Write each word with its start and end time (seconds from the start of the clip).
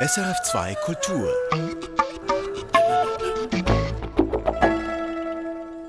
SRF2 0.00 0.76
Kultur. 0.84 1.34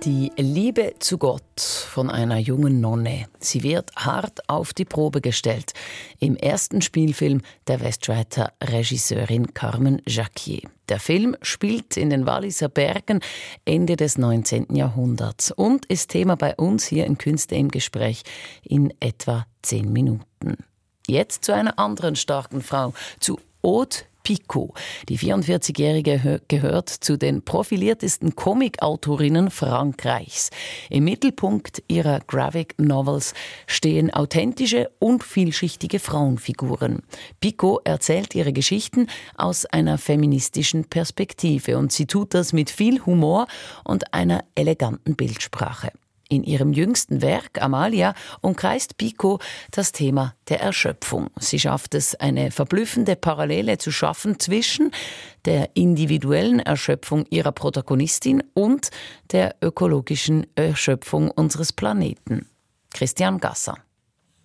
Die 0.03 0.31
Liebe 0.35 0.95
zu 0.97 1.19
Gott 1.19 1.59
von 1.59 2.09
einer 2.09 2.39
jungen 2.39 2.81
Nonne. 2.81 3.27
Sie 3.37 3.61
wird 3.61 3.91
hart 3.95 4.49
auf 4.49 4.73
die 4.73 4.85
Probe 4.85 5.21
gestellt. 5.21 5.73
Im 6.17 6.35
ersten 6.35 6.81
Spielfilm 6.81 7.43
der 7.67 7.81
Westwriter 7.81 8.51
Regisseurin 8.63 9.53
Carmen 9.53 10.01
Jacquier. 10.07 10.67
Der 10.89 10.99
Film 10.99 11.35
spielt 11.43 11.95
in 11.95 12.09
den 12.09 12.25
Walliser 12.25 12.69
Bergen 12.69 13.19
Ende 13.63 13.95
des 13.95 14.17
19. 14.17 14.75
Jahrhunderts 14.75 15.51
und 15.51 15.85
ist 15.85 16.09
Thema 16.09 16.35
bei 16.35 16.55
uns 16.55 16.87
hier 16.87 17.05
in 17.05 17.19
Künste 17.19 17.53
im 17.53 17.69
Gespräch 17.69 18.23
in 18.63 18.91
etwa 18.99 19.45
zehn 19.61 19.93
Minuten. 19.93 20.57
Jetzt 21.05 21.45
zu 21.45 21.53
einer 21.53 21.77
anderen 21.77 22.15
starken 22.15 22.61
Frau, 22.61 22.93
zu 23.19 23.39
Aude 23.61 23.97
Pico. 24.23 24.73
Die 25.07 25.17
44-Jährige 25.17 26.41
gehört 26.47 26.89
zu 26.89 27.17
den 27.17 27.41
profiliertesten 27.41 28.35
Comicautorinnen 28.35 29.49
Frankreichs. 29.49 30.51
Im 30.91 31.05
Mittelpunkt 31.05 31.81
ihrer 31.87 32.19
Graphic 32.19 32.75
Novels 32.77 33.33
stehen 33.65 34.13
authentische 34.13 34.91
und 34.99 35.23
vielschichtige 35.23 35.99
Frauenfiguren. 35.99 37.01
Pico 37.39 37.81
erzählt 37.83 38.35
ihre 38.35 38.53
Geschichten 38.53 39.07
aus 39.35 39.65
einer 39.65 39.97
feministischen 39.97 40.85
Perspektive 40.85 41.77
und 41.77 41.91
sie 41.91 42.05
tut 42.05 42.35
das 42.35 42.53
mit 42.53 42.69
viel 42.69 43.03
Humor 43.05 43.47
und 43.83 44.13
einer 44.13 44.43
eleganten 44.53 45.15
Bildsprache. 45.15 45.91
In 46.31 46.43
ihrem 46.43 46.73
jüngsten 46.73 47.23
Werk 47.23 47.59
Amalia 47.59 48.13
umkreist 48.41 48.97
Pico 48.97 49.39
das 49.71 49.91
Thema 49.91 50.35
der 50.47 50.61
Erschöpfung. 50.61 51.31
Sie 51.39 51.59
schafft 51.59 51.95
es, 51.95 52.13
eine 52.13 52.51
verblüffende 52.51 53.15
Parallele 53.15 53.79
zu 53.79 53.91
schaffen 53.91 54.39
zwischen 54.39 54.91
der 55.45 55.71
individuellen 55.73 56.59
Erschöpfung 56.59 57.25
ihrer 57.31 57.51
Protagonistin 57.51 58.43
und 58.53 58.91
der 59.31 59.55
ökologischen 59.63 60.45
Erschöpfung 60.53 61.31
unseres 61.31 61.73
Planeten. 61.73 62.45
Christian 62.93 63.39
Gasser. 63.39 63.79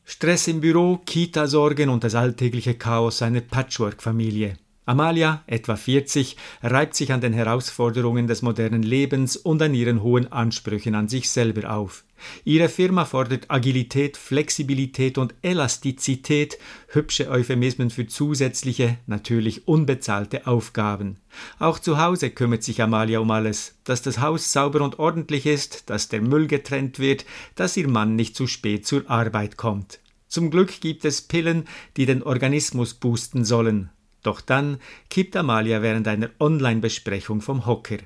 Stress 0.05 0.49
im 0.49 0.63
Büro, 0.63 1.01
Kita-Sorgen 1.05 1.91
und 1.91 2.03
das 2.03 2.15
alltägliche 2.15 2.75
Chaos 2.75 3.21
einer 3.21 3.43
Patchwork-Familie. 3.43 4.57
Amalia, 4.87 5.43
etwa 5.47 5.77
40, 5.77 6.37
reibt 6.63 6.95
sich 6.95 7.11
an 7.11 7.23
den 7.23 7.33
Herausforderungen 7.33 8.27
des 8.27 8.43
modernen 8.43 8.83
Lebens 8.83 9.35
und 9.35 9.63
an 9.63 9.73
ihren 9.73 10.03
hohen 10.03 10.31
Ansprüchen 10.31 10.95
an 10.95 11.09
sich 11.09 11.31
selber 11.31 11.75
auf. 11.75 12.05
Ihre 12.45 12.69
Firma 12.69 13.07
fordert 13.07 13.51
Agilität, 13.51 14.19
Flexibilität 14.19 15.17
und 15.17 15.35
Elastizität, 15.41 16.59
hübsche 16.89 17.31
Euphemismen 17.31 17.89
für 17.89 18.07
zusätzliche, 18.07 18.99
natürlich 19.07 19.67
unbezahlte 19.67 20.47
Aufgaben. 20.47 21.17
Auch 21.59 21.79
zu 21.79 21.99
Hause 21.99 22.29
kümmert 22.29 22.63
sich 22.63 22.83
Amalia 22.83 23.21
um 23.21 23.31
alles, 23.31 23.77
dass 23.85 24.03
das 24.03 24.21
Haus 24.21 24.53
sauber 24.53 24.83
und 24.83 24.99
ordentlich 24.99 25.47
ist, 25.47 25.89
dass 25.89 26.09
der 26.09 26.21
Müll 26.21 26.47
getrennt 26.47 26.99
wird, 26.99 27.25
dass 27.55 27.79
ihr 27.79 27.89
Mann 27.89 28.17
nicht 28.17 28.37
zu 28.37 28.47
spät 28.47 28.87
zur 28.87 29.09
Arbeit 29.09 29.57
kommt. 29.57 30.01
Zum 30.29 30.51
Glück 30.51 30.81
gibt 30.83 31.07
es 31.07 31.23
Pillen, 31.23 31.67
die 31.97 32.05
den 32.05 32.23
Organismus 32.23 32.93
boosten 32.93 33.47
sollen. 33.47 33.91
Doch 34.25 34.41
dann 34.41 34.79
kippt 35.11 35.37
Amalia 35.37 35.81
während 35.83 36.09
einer 36.09 36.31
Online-Besprechung 36.41 37.41
vom 37.41 37.67
Hocker. 37.67 37.99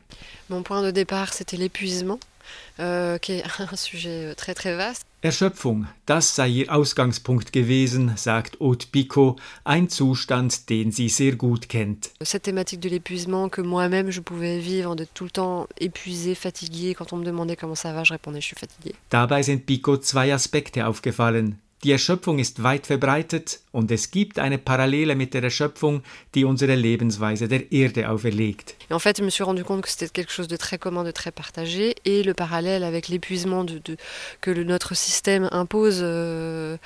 Mon 0.49 0.63
point 0.63 0.83
de 0.83 0.91
départ, 0.91 1.33
c'était 1.33 1.57
l'épuisement, 1.57 2.19
euh, 2.81 3.19
qui 3.19 3.33
est 3.33 3.45
un 3.59 3.77
sujet 3.77 4.35
très 4.35 4.55
très 4.55 4.77
vaste. 4.77 5.05
Erschöpfung, 5.21 5.87
das 6.07 6.37
sei 6.37 6.49
ihr 6.49 6.73
Ausgangspunkt 6.73 7.53
gewesen, 7.53 8.13
sagt 8.17 8.61
Haute 8.61 8.87
Pico, 8.93 9.35
ein 9.65 9.89
Zustand, 9.89 10.71
den 10.71 10.93
sie 10.93 11.09
sehr 11.09 11.35
gut 11.35 11.69
kennt. 11.69 12.13
Cette 12.23 12.45
thématique 12.45 12.79
de 12.79 12.89
l'épuisement 12.89 13.49
que 13.49 13.61
moi-même 13.61 14.13
je 14.13 14.21
pouvais 14.21 14.61
vivre, 14.61 14.95
d'être 14.95 15.13
tout 15.15 15.25
le 15.25 15.31
temps 15.31 15.67
épuisée, 15.81 16.37
fatiguée, 16.37 16.95
quand 16.95 17.13
on 17.13 17.17
me 17.17 17.25
demandait 17.25 17.57
comment 17.57 17.75
ça 17.75 17.93
va, 17.93 18.05
je 18.05 18.13
répondais 18.13 18.41
je 18.41 18.47
suis 18.47 18.57
fatiguée. 18.57 18.95
Dabei 19.11 19.43
sind 19.43 19.59
Pico 19.59 19.97
zwei 19.97 20.33
Aspekte 20.33 20.79
aufgefallen. 20.79 21.57
Die 21.85 21.93
Erschöpfung 21.93 22.41
ist 22.41 22.65
weit 22.65 22.89
verbreitet 22.89 23.61
und 23.71 23.93
es 23.93 24.11
gibt 24.11 24.41
eine 24.41 24.59
Parallele 24.59 25.15
mit 25.15 25.33
der 25.33 25.45
Erschöpfung, 25.45 26.03
die 26.35 26.45
unsere 26.45 26.75
Lebensweise 26.75 27.47
der 27.47 27.71
Erde 27.71 28.11
auferlegt. 28.11 28.75
Et 28.91 28.93
en 28.93 28.99
fait, 28.99 29.19
je 29.19 29.23
me 29.23 29.31
suis 29.31 29.45
rendu 29.45 29.63
compte 29.63 29.83
que 29.83 29.89
c'était 29.89 30.09
quelque 30.09 30.33
chose 30.33 30.49
de 30.49 30.57
très 30.57 30.79
commun, 30.79 31.05
de 31.05 31.13
très 31.13 31.31
partagé, 31.31 31.95
et 32.05 32.25
le 32.25 32.35
parallèle 32.35 32.83
avec 32.83 33.09
l'épuisement 33.09 33.63
de, 33.63 33.79
de, 33.79 33.97
que 34.41 34.51
le, 34.51 34.65
notre 34.65 34.97
système 34.97 35.49
impose 35.53 36.01
euh, 36.03 36.79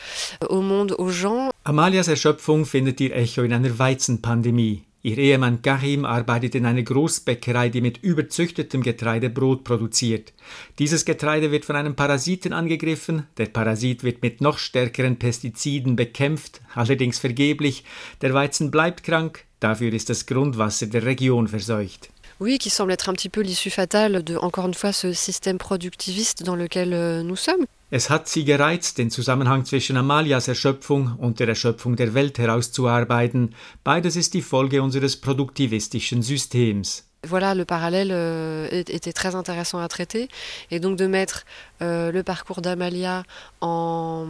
au 0.50 0.60
monde, 0.60 0.94
aux 0.98 1.08
gens. 1.08 1.50
Amalias 1.64 2.08
Erschöpfung 2.08 2.66
findet 2.66 3.00
ihr 3.00 3.16
Echo 3.16 3.42
in 3.42 3.52
einer 3.52 3.78
Weizenpandemie. 3.78 4.82
Ihr 5.04 5.18
Ehemann 5.18 5.62
Karim 5.62 6.04
arbeitet 6.04 6.54
in 6.54 6.64
einer 6.64 6.82
Großbäckerei, 6.82 7.70
die 7.70 7.80
mit 7.80 7.98
überzüchtetem 7.98 8.82
Getreide 8.82 9.30
Brot 9.30 9.64
produziert. 9.64 10.32
Dieses 10.78 11.04
Getreide 11.04 11.50
wird 11.50 11.64
von 11.64 11.74
einem 11.74 11.96
Parasiten 11.96 12.52
angegriffen, 12.52 13.26
der 13.36 13.46
Parasit 13.46 14.04
wird 14.04 14.22
mit 14.22 14.40
noch 14.40 14.58
stärkeren 14.58 15.18
Pestiziden 15.18 15.96
bekämpft, 15.96 16.60
allerdings 16.74 17.18
vergeblich, 17.18 17.82
der 18.20 18.32
Weizen 18.32 18.70
bleibt 18.70 19.02
krank, 19.02 19.44
dafür 19.58 19.92
ist 19.92 20.08
das 20.08 20.26
Grundwasser 20.26 20.86
der 20.86 21.04
Region 21.04 21.48
verseucht. 21.48 22.10
Oui, 22.42 22.58
qui 22.58 22.70
semble 22.70 22.90
être 22.90 23.08
un 23.08 23.12
petit 23.12 23.28
peu 23.28 23.40
l'issue 23.40 23.70
fatale 23.70 24.24
de, 24.24 24.34
encore 24.36 24.66
une 24.66 24.74
fois, 24.74 24.92
ce 24.92 25.12
système 25.12 25.58
productiviste 25.58 26.42
dans 26.42 26.56
lequel 26.56 26.92
euh, 26.92 27.22
nous 27.22 27.36
sommes. 27.36 27.66
Es 27.92 28.10
hat 28.10 28.24
sie 28.26 28.44
gereizt, 28.44 28.98
den 28.98 29.12
Zusammenhang 29.12 29.64
zwischen 29.64 29.96
Amalias 29.96 30.48
Erschöpfung 30.48 31.12
und 31.18 31.38
der 31.38 31.46
Erschöpfung 31.46 31.94
der 31.94 32.14
Welt 32.14 32.40
herauszuarbeiten. 32.40 33.54
Beides 33.84 34.16
ist 34.16 34.34
die 34.34 34.42
Folge 34.42 34.82
unseres 34.82 35.16
produktivistischen 35.20 36.22
Systems. 36.22 37.04
Voilà, 37.24 37.54
le 37.54 37.64
parallèle 37.64 38.10
euh, 38.10 38.66
était 38.70 39.12
très 39.12 39.36
intéressant 39.36 39.78
à 39.78 39.86
traiter. 39.86 40.28
Et 40.72 40.80
donc 40.80 40.96
de 40.96 41.06
mettre 41.06 41.44
euh, 41.80 42.10
le 42.10 42.24
parcours 42.24 42.62
d'Amalia 42.62 43.22
en, 43.60 44.26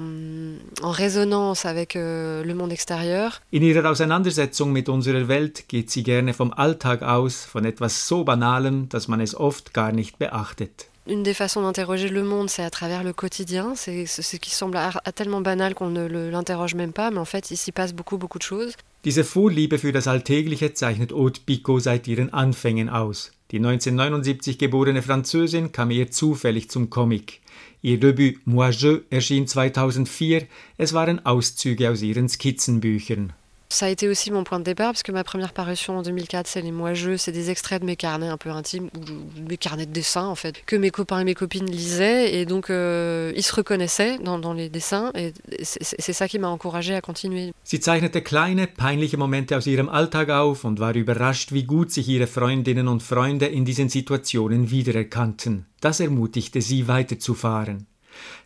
en, 0.82 0.90
résonance 0.90 1.64
avec 1.64 1.96
euh, 1.96 2.44
le 2.44 2.52
monde 2.52 2.70
extérieur. 2.70 3.40
In 3.54 3.62
ihrer 3.62 3.86
Auseinandersetzung 3.86 4.72
mit 4.72 4.90
unserer 4.90 5.26
Welt 5.26 5.64
geht 5.68 5.90
sie 5.90 6.02
gerne 6.02 6.34
vom 6.34 6.52
Alltag 6.54 7.02
aus, 7.02 7.46
von 7.46 7.64
etwas 7.64 8.06
so 8.06 8.24
Banalem, 8.24 8.90
dass 8.90 9.08
man 9.08 9.20
es 9.20 9.34
oft 9.34 9.72
gar 9.72 9.92
nicht 9.92 10.18
beachtet. 10.18 10.88
Une 11.08 11.22
des 11.22 11.34
façons 11.34 11.62
d'interroger 11.62 12.08
le 12.08 12.22
monde, 12.22 12.48
c'est 12.48 12.62
à 12.62 12.70
travers 12.70 13.02
le 13.02 13.12
quotidien. 13.12 13.72
C'est 13.74 14.06
ce 14.06 14.36
qui 14.36 14.50
semble 14.50 14.78
tellement 15.16 15.40
banal 15.40 15.74
qu'on 15.74 15.88
ne 15.88 16.06
l'interroge 16.06 16.74
même 16.74 16.92
pas, 16.92 17.10
mais 17.10 17.18
en 17.18 17.24
fait, 17.24 17.50
il 17.50 17.56
s'y 17.56 17.72
passe 17.72 17.92
beaucoup, 17.92 18.18
beaucoup 18.18 18.38
de 18.38 18.44
choses. 18.44 18.76
Diese 19.04 19.24
Vorliebe 19.24 19.78
für 19.78 19.90
das 19.90 20.06
Alltägliche 20.06 20.74
zeichnet 20.74 21.10
Haute 21.12 21.40
Picot 21.44 21.82
seit 21.82 22.06
ihren 22.06 22.32
Anfängen 22.32 22.88
aus. 22.88 23.32
Die 23.50 23.56
1979 23.56 24.58
geborene 24.58 25.02
Französin 25.02 25.72
kam 25.72 25.90
eher 25.90 26.12
zufällig 26.12 26.70
zum 26.70 26.88
Comic. 26.88 27.40
Ihr 27.82 27.98
Debüt 27.98 28.46
Moi 28.46 28.70
Je 28.70 29.00
erschien 29.10 29.48
2004. 29.48 30.46
Es 30.78 30.92
waren 30.92 31.26
Auszüge 31.26 31.90
aus 31.90 32.00
ihren 32.00 32.28
Skizzenbüchern. 32.28 33.32
Ça 33.72 33.86
a 33.86 33.88
été 33.88 34.06
aussi 34.06 34.30
mon 34.30 34.44
point 34.44 34.58
de 34.58 34.64
départ, 34.64 34.92
parce 34.92 35.02
que 35.02 35.12
ma 35.12 35.24
première 35.24 35.54
parution 35.54 35.96
en 35.96 36.02
2004, 36.02 36.46
c'est 36.46 36.60
les 36.60 36.72
Moi-Jeux, 36.72 37.16
c'est 37.16 37.32
des 37.32 37.48
extraits 37.48 37.80
de 37.80 37.86
mes 37.86 37.96
carnets 37.96 38.28
un 38.28 38.36
peu 38.36 38.50
intimes, 38.50 38.90
ou 38.94 39.40
mes 39.48 39.56
carnets 39.56 39.86
de 39.86 39.92
dessin 39.92 40.26
en 40.26 40.34
fait, 40.34 40.62
que 40.66 40.76
mes 40.76 40.90
copains 40.90 41.20
et 41.20 41.24
mes 41.24 41.32
copines 41.32 41.64
lisaient, 41.64 42.34
et 42.34 42.44
donc 42.44 42.68
euh, 42.68 43.32
ils 43.34 43.42
se 43.42 43.54
reconnaissaient 43.54 44.18
dans, 44.18 44.38
dans 44.38 44.52
les 44.52 44.68
dessins, 44.68 45.10
et 45.14 45.32
c'est 45.62 46.12
ça 46.12 46.28
qui 46.28 46.38
m'a 46.38 46.48
encouragé 46.48 46.94
à 46.94 47.00
continuer. 47.00 47.54
Sie 47.64 47.80
zeichnete 47.80 48.22
kleine, 48.22 48.66
peinliche 48.66 49.16
Momente 49.16 49.56
aus 49.56 49.66
ihrem 49.66 49.88
Alltag 49.88 50.28
auf 50.28 50.64
und 50.64 50.78
war 50.78 50.94
überrascht, 50.94 51.52
wie 51.52 51.64
gut 51.64 51.90
sich 51.92 52.08
ihre 52.08 52.26
Freundinnen 52.26 52.88
und 52.88 53.02
Freunde 53.02 53.46
in 53.46 53.64
diesen 53.64 53.88
Situationen 53.88 54.70
wiedererkannten. 54.70 55.64
Das 55.80 56.00
ermutigte 56.00 56.60
sie 56.60 56.88
weiterzufahren. 56.88 57.86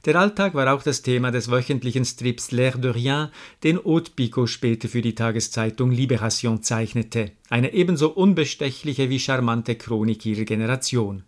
Der 0.05 0.17
Alltag 0.17 0.55
war 0.55 0.73
auch 0.73 0.83
das 0.83 1.03
Thema 1.03 1.31
des 1.31 1.51
wöchentlichen 1.51 2.05
Strips 2.05 2.51
L'air 2.53 2.79
de 2.79 2.91
rien, 2.91 3.29
den 3.65 3.83
Haute 3.85 4.13
Picot 4.15 4.49
später 4.49 4.89
für 4.89 5.03
die 5.03 5.15
Tageszeitung 5.15 5.91
Libération 5.91 6.63
zeichnete, 6.63 7.33
eine 7.51 7.73
ebenso 7.73 8.11
unbestechliche 8.11 9.11
wie 9.11 9.19
charmante 9.19 9.75
Chronik 9.75 10.25
ihrer 10.27 10.45
Generation. 10.45 11.25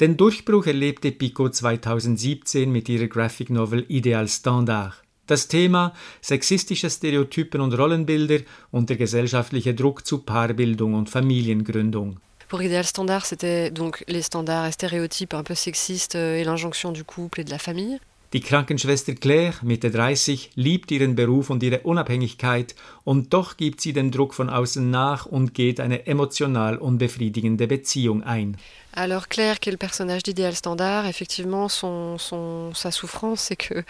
Den 0.00 0.16
Durchbruch 0.16 0.66
erlebte 0.66 1.12
Picot 1.12 1.54
2017 1.54 2.70
mit 2.70 2.88
ihrer 2.88 3.06
Graphic 3.06 3.50
Novel 3.50 3.84
Ideal 3.88 4.28
Standard. 4.28 5.02
Das 5.26 5.46
Thema 5.46 5.94
sexistische 6.20 6.90
Stereotypen 6.90 7.60
und 7.60 7.78
Rollenbilder 7.78 8.40
und 8.72 8.90
der 8.90 8.96
gesellschaftliche 8.96 9.74
Druck 9.74 10.04
zu 10.04 10.18
Paarbildung 10.18 10.94
und 10.94 11.08
Familiengründung. 11.08 12.18
Pour 12.50 12.62
Idéal 12.62 12.84
Standard, 12.84 13.26
c'était 13.26 13.70
donc 13.70 14.02
les 14.08 14.22
standards 14.22 14.66
et 14.66 14.72
stéréotypes 14.72 15.34
un 15.34 15.44
peu 15.44 15.54
sexistes 15.54 16.16
et 16.16 16.42
l'injonction 16.42 16.90
du 16.90 17.04
couple 17.04 17.42
et 17.42 17.44
de 17.44 17.50
la 17.50 17.60
famille. 17.60 18.00
Die 18.32 18.40
Krankenschwester 18.40 19.14
Claire, 19.14 19.60
Mitte 19.62 19.88
30, 19.88 20.50
liebt 20.56 20.90
ihren 20.90 21.14
Beruf 21.14 21.50
und 21.50 21.62
ihre 21.62 21.78
Unabhängigkeit, 21.80 22.74
und 23.04 23.32
doch 23.32 23.56
gibt 23.56 23.80
sie 23.80 23.92
dem 23.92 24.10
Druck 24.10 24.34
von 24.34 24.50
außen 24.50 24.90
nach 24.90 25.26
und 25.26 25.54
geht 25.54 25.78
eine 25.78 26.08
emotional 26.08 26.76
unbefriedigende 26.76 27.68
Beziehung 27.68 28.24
ein. 28.24 28.56
Alors 28.92 29.28
Claire, 29.28 29.60
qui 29.60 29.68
est 29.68 29.72
le 29.72 29.78
personnage 29.78 30.24
d'Idéal 30.24 30.54
Standard, 30.54 31.06
effectivement, 31.06 31.68
son, 31.68 32.18
son, 32.18 32.74
sa 32.74 32.90
souffrance, 32.90 33.40
c'est 33.42 33.56
que 33.56 33.84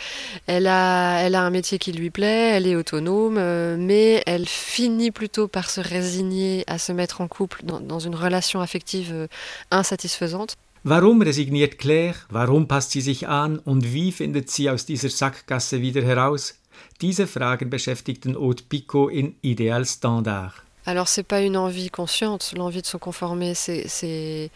elle 0.47 0.67
a, 0.67 1.20
elle 1.23 1.35
a 1.35 1.43
un 1.43 1.50
métier 1.50 1.79
qui 1.79 1.93
lui 1.93 2.11
plaît, 2.11 2.50
elle 2.55 2.67
est 2.67 2.76
autonome, 2.76 3.37
euh, 3.38 3.76
mais 3.79 4.23
elle 4.26 4.47
finit 4.47 5.11
plutôt 5.11 5.49
par 5.49 5.70
se 5.70 5.81
résigner 5.81 6.64
à 6.67 6.79
se 6.79 6.93
mettre 6.93 7.23
en 7.23 7.29
couple 7.29 7.62
dans, 7.64 7.81
dans 7.81 7.99
une 7.99 8.14
relation 8.14 8.61
affective 8.61 9.11
euh, 9.12 9.26
insatisfaisante. 9.70 10.56
Warum 10.85 11.23
resigniert 11.23 11.79
Claire? 11.79 12.26
Warum 12.31 12.67
passt 12.67 12.93
sie 12.93 13.02
sich 13.02 13.26
an? 13.26 13.58
Und 13.64 13.93
wie 13.93 14.12
findet 14.12 14.50
sie 14.50 14.70
aus 14.70 14.87
dieser 14.87 15.11
Sackgasse 15.11 15.81
wieder 15.81 16.02
heraus? 16.02 16.55
Diese 17.00 17.26
Fragen 17.26 17.70
beschäftigten 17.70 18.35
Haute 18.37 18.64
Picot 18.69 19.11
in 19.11 19.35
Ideal 19.43 19.85
Standard. 19.87 20.62
Alors 20.87 21.08
c'est 21.08 21.23
pas 21.23 21.43
une 21.43 21.58
envie 21.58 21.91
consciente, 21.91 22.55
l'envie 22.56 22.81
de 22.81 22.87
se 22.87 22.97
conformer, 22.97 23.55
c'est 23.55 24.50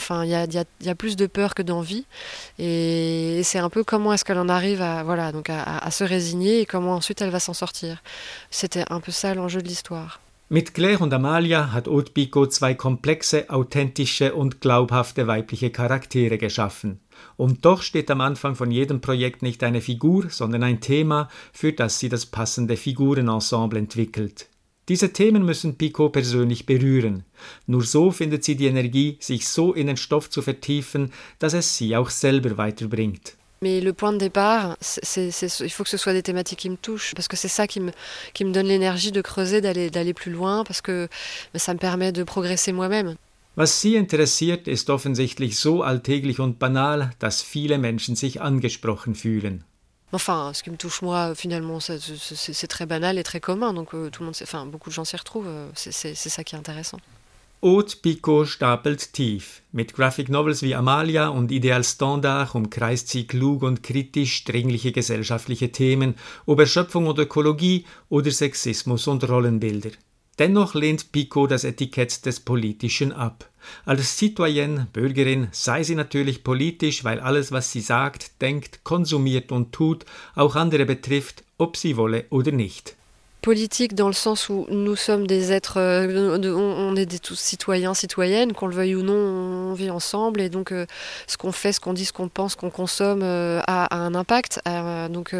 Enfin, 0.00 0.24
il 0.24 0.30
y 0.30 0.34
a, 0.34 0.46
y, 0.46 0.56
a, 0.56 0.64
y 0.80 0.88
a, 0.88 0.94
plus 0.94 1.14
de 1.14 1.26
peur 1.26 1.54
que 1.54 1.60
d'envie. 1.60 2.06
Et 2.58 3.42
c'est 3.44 3.58
un 3.58 3.68
peu 3.68 3.84
comment 3.84 4.14
est-ce 4.14 4.24
qu'elle 4.24 4.38
en 4.38 4.48
arrive 4.48 4.80
à, 4.80 5.02
voilà, 5.02 5.30
donc 5.30 5.50
à, 5.50 5.76
à, 5.76 5.90
se 5.90 6.04
résigner 6.04 6.60
et 6.60 6.66
comment 6.66 6.94
ensuite 6.94 7.20
elle 7.20 7.28
va 7.28 7.38
s'en 7.38 7.52
sortir. 7.52 8.02
C'était 8.50 8.84
un 8.88 9.00
peu 9.00 9.12
ça 9.12 9.34
l'enjeu 9.34 9.60
de 9.60 9.68
l'histoire. 9.68 10.20
Mit 10.48 10.72
Claire 10.74 11.02
und 11.02 11.12
Amalia 11.12 11.72
hat 11.72 11.86
Haute 11.86 12.12
Pico 12.12 12.46
zwei 12.46 12.74
komplexe, 12.74 13.48
authentische 13.50 14.34
und 14.34 14.60
glaubhafte 14.60 15.26
weibliche 15.28 15.70
Charaktere 15.70 16.38
geschaffen. 16.38 16.98
Und 17.36 17.64
doch 17.64 17.82
steht 17.82 18.10
am 18.10 18.20
Anfang 18.20 18.56
von 18.56 18.70
jedem 18.70 19.00
Projekt 19.00 19.42
nicht 19.42 19.62
eine 19.62 19.80
Figur, 19.80 20.30
sondern 20.30 20.62
ein 20.62 20.80
Thema, 20.80 21.28
für 21.52 21.72
das 21.72 21.98
sie 21.98 22.08
das 22.08 22.26
passende 22.26 22.76
Figurenensemble 22.76 23.78
entwickelt. 23.78 24.48
Diese 24.88 25.12
Themen 25.12 25.44
müssen 25.44 25.76
Picot 25.76 26.12
persönlich 26.12 26.66
berühren. 26.66 27.24
Nur 27.66 27.84
so 27.84 28.10
findet 28.10 28.44
sie 28.44 28.56
die 28.56 28.66
Energie, 28.66 29.18
sich 29.20 29.48
so 29.48 29.72
in 29.72 29.86
den 29.86 29.96
Stoff 29.96 30.30
zu 30.30 30.42
vertiefen, 30.42 31.12
dass 31.38 31.54
es 31.54 31.76
sie 31.76 31.96
auch 31.96 32.10
selber 32.10 32.56
weiterbringt. 32.56 33.36
Mais 33.62 33.82
le 33.82 33.92
point 33.92 34.14
de 34.14 34.18
départ, 34.18 34.78
c'est, 34.80 35.30
c'est, 35.30 35.60
il 35.60 35.70
faut 35.70 35.84
que 35.84 35.90
ce 35.90 35.98
soit 35.98 36.14
des 36.14 36.22
thématiques 36.22 36.60
qui 36.60 36.70
me 36.70 36.78
touchent, 36.78 37.14
parce 37.14 37.28
que 37.28 37.36
c'est 37.36 37.48
ça 37.48 37.66
qui 37.66 37.78
me, 37.78 37.92
qui 38.32 38.46
me 38.46 38.52
donne 38.52 38.66
l'énergie 38.66 39.12
de 39.12 39.20
creuser, 39.20 39.60
d'aller, 39.60 39.90
d'aller 39.90 40.14
plus 40.14 40.32
loin, 40.32 40.64
parce 40.64 40.80
que 40.80 41.08
ça 41.54 41.74
me 41.74 41.78
permet 41.78 42.10
de 42.10 42.24
progresser 42.24 42.72
moi-même. 42.72 43.16
Was 43.56 43.82
sie 43.82 43.96
interessiert, 43.96 44.66
ist 44.66 44.88
offensichtlich 44.88 45.58
so 45.58 45.82
alltäglich 45.82 46.40
und 46.40 46.58
banal, 46.58 47.10
dass 47.18 47.42
viele 47.42 47.76
Menschen 47.76 48.16
sich 48.16 48.40
angesprochen 48.40 49.14
fühlen. 49.14 49.64
Enfin, 50.12 50.52
ce 50.52 50.62
qui 50.62 50.70
me 50.70 50.76
touche 50.76 51.02
moi, 51.02 51.34
finalement, 51.34 51.78
c'est, 51.78 52.66
très 52.66 52.86
banal 52.86 53.18
et 53.18 53.22
très 53.22 53.40
commun, 53.40 53.72
donc 53.72 53.94
euh, 53.94 54.10
tout 54.10 54.22
le 54.22 54.26
monde, 54.26 54.36
enfin, 54.42 54.66
beaucoup 54.66 54.90
de 54.90 54.94
gens 54.94 55.04
s'y 55.04 55.16
retrouvent. 55.16 55.46
Euh, 55.46 55.68
c'est, 55.74 56.14
ça 56.14 56.42
qui 56.42 56.56
est 56.56 56.58
intéressant. 56.58 56.98
Haute 57.62 58.00
Picot 58.00 58.46
stapelt 58.46 59.12
tief. 59.12 59.62
Mit 59.72 59.92
Graphic 59.94 60.30
Novels 60.30 60.62
wie 60.62 60.74
Amalia 60.74 61.28
und 61.28 61.52
Ideal 61.52 61.84
Standard 61.84 62.54
umkreist 62.54 63.08
sie 63.08 63.26
klug 63.26 63.62
und 63.62 63.82
kritisch 63.82 64.44
dringliche 64.44 64.92
gesellschaftliche 64.92 65.70
Themen, 65.70 66.14
ob 66.46 66.58
Erschöpfung 66.58 67.06
und 67.06 67.18
Ökologie 67.18 67.84
oder 68.08 68.30
Sexismus 68.30 69.06
und 69.06 69.28
Rollenbilder. 69.28 69.90
Dennoch 70.38 70.74
lehnt 70.74 71.12
Picot 71.12 71.50
das 71.50 71.64
Etikett 71.64 72.24
des 72.24 72.40
Politischen 72.40 73.12
ab. 73.12 73.49
Als 73.84 74.16
Citoyenne, 74.16 74.86
Bürgerin 74.92 75.48
sei 75.52 75.82
sie 75.82 75.94
natürlich 75.94 76.44
politisch, 76.44 77.04
weil 77.04 77.20
alles, 77.20 77.52
was 77.52 77.72
sie 77.72 77.80
sagt, 77.80 78.40
denkt, 78.40 78.84
konsumiert 78.84 79.52
und 79.52 79.72
tut, 79.72 80.04
auch 80.34 80.56
andere 80.56 80.86
betrifft, 80.86 81.44
ob 81.58 81.76
sie 81.76 81.96
wolle 81.96 82.24
oder 82.30 82.52
nicht. 82.52 82.96
politique 83.40 83.94
dans 83.94 84.08
le 84.08 84.14
sens 84.14 84.48
où 84.48 84.66
nous 84.68 84.96
sommes 84.96 85.26
des 85.26 85.52
êtres, 85.52 85.78
euh, 85.78 86.38
on 86.54 86.96
est 86.96 87.06
des 87.06 87.18
tous 87.18 87.38
citoyens, 87.38 87.94
citoyennes, 87.94 88.52
qu'on 88.52 88.66
le 88.66 88.74
veuille 88.74 88.96
ou 88.96 89.02
non, 89.02 89.14
on 89.14 89.74
vit 89.74 89.90
ensemble 89.90 90.40
et 90.40 90.48
donc 90.48 90.72
euh, 90.72 90.86
ce 91.26 91.36
qu'on 91.36 91.52
fait, 91.52 91.72
ce 91.72 91.80
qu'on 91.80 91.92
dit, 91.92 92.04
ce 92.04 92.12
qu'on 92.12 92.28
pense, 92.28 92.52
ce 92.52 92.56
qu'on 92.56 92.70
consomme 92.70 93.22
euh, 93.22 93.60
a, 93.66 93.96
un 93.96 94.14
impact. 94.14 94.60
donc 95.10 95.34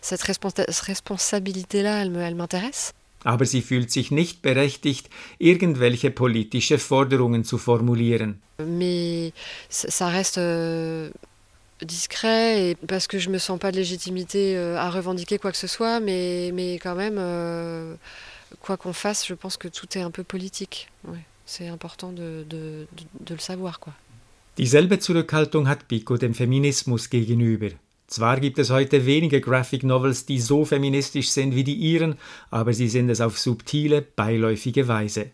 cette 0.00 0.22
responsa 0.22 0.64
responsabilité-là, 0.68 2.02
elle 2.02 2.34
m'intéresse. 2.34 2.92
Aber 3.24 3.44
sie 3.44 3.60
fühlt 3.60 3.90
sich 3.90 4.10
nicht 4.10 4.40
berechtigt, 4.40 5.10
irgendwelche 5.38 6.10
politische 6.10 6.78
Forderungen 6.78 7.44
zu 7.44 7.58
formulieren. 7.58 8.40
Mais 8.58 9.32
ça 9.68 10.08
reste 10.08 11.12
discret 11.84 12.70
et 12.70 12.74
parce 12.74 13.06
que 13.06 13.18
je 13.18 13.30
me 13.30 13.38
sens 13.38 13.58
pas 13.58 13.72
de 13.72 13.76
légitimité 13.76 14.56
euh, 14.56 14.78
à 14.78 14.90
revendiquer 14.90 15.38
quoi 15.38 15.50
que 15.50 15.58
ce 15.58 15.66
soit, 15.66 16.00
mais, 16.00 16.50
mais 16.54 16.74
quand 16.74 16.94
même, 16.94 17.16
euh, 17.18 17.94
quoi 18.60 18.76
qu'on 18.76 18.92
fasse, 18.92 19.26
je 19.26 19.34
pense 19.34 19.56
que 19.56 19.68
tout 19.68 19.86
est 19.96 20.02
un 20.02 20.10
peu 20.10 20.24
politique. 20.24 20.88
Ouais. 21.04 21.18
C'est 21.46 21.68
important 21.68 22.12
de, 22.12 22.44
de, 22.48 22.86
de, 22.96 23.04
de, 23.26 23.34
le 23.34 23.40
savoir. 23.40 23.80
Quoi. 23.80 23.92
Dieselbe 24.56 25.00
Zurückhaltung 25.00 25.66
hat 25.66 25.78
Pico 25.88 26.16
dem 26.16 26.34
Feminismus 26.34 27.08
gegenüber. 27.10 27.70
Zwar 28.10 28.40
gibt 28.40 28.58
es 28.58 28.70
heute 28.70 29.06
wenige 29.06 29.40
Graphic 29.40 29.84
Novels, 29.84 30.26
die 30.26 30.40
so 30.40 30.64
feministisch 30.64 31.30
sind 31.30 31.54
wie 31.54 31.62
die 31.62 31.76
ihren, 31.76 32.16
aber 32.50 32.74
sie 32.74 32.88
sind 32.88 33.08
es 33.08 33.20
auf 33.20 33.38
subtile, 33.38 34.02
beiläufige 34.02 34.88
Weise. 34.88 35.30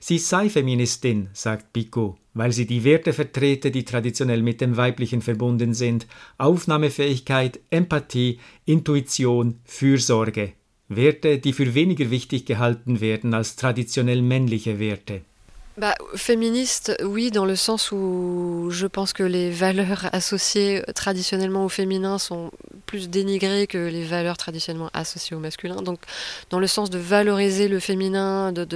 Sie 0.00 0.16
sei 0.16 0.48
Feministin, 0.48 1.28
sagt 1.34 1.74
Picot, 1.74 2.16
weil 2.32 2.52
sie 2.52 2.66
die 2.66 2.84
Werte 2.84 3.12
vertrete, 3.12 3.70
die 3.70 3.84
traditionell 3.84 4.40
mit 4.42 4.62
dem 4.62 4.78
Weiblichen 4.78 5.20
verbunden 5.20 5.74
sind, 5.74 6.06
Aufnahmefähigkeit, 6.38 7.60
Empathie, 7.68 8.40
Intuition, 8.64 9.60
Fürsorge, 9.64 10.54
Werte, 10.88 11.38
die 11.38 11.52
für 11.52 11.74
weniger 11.74 12.10
wichtig 12.10 12.46
gehalten 12.46 13.02
werden 13.02 13.34
als 13.34 13.56
traditionell 13.56 14.22
männliche 14.22 14.78
Werte. 14.78 15.20
Bah, 15.78 15.94
Féministe, 16.14 16.96
oui, 17.04 17.30
dans 17.30 17.44
le 17.44 17.56
sens 17.56 17.92
où 17.92 18.68
je 18.70 18.86
pense 18.86 19.12
que 19.12 19.22
les 19.22 19.50
valeurs 19.50 20.08
associées 20.12 20.82
traditionnellement 20.94 21.64
au 21.64 21.68
féminin 21.68 22.18
sont 22.18 22.50
plus 22.86 23.08
dénigrées 23.08 23.66
que 23.66 23.78
les 23.78 24.04
valeurs 24.04 24.36
traditionnellement 24.36 24.90
associées 24.94 25.36
au 25.36 25.40
masculin. 25.40 25.76
Donc, 25.82 25.98
dans 26.50 26.58
le 26.58 26.66
sens 26.66 26.88
de 26.88 26.98
valoriser 26.98 27.68
le 27.68 27.80
féminin, 27.80 28.52
de, 28.52 28.66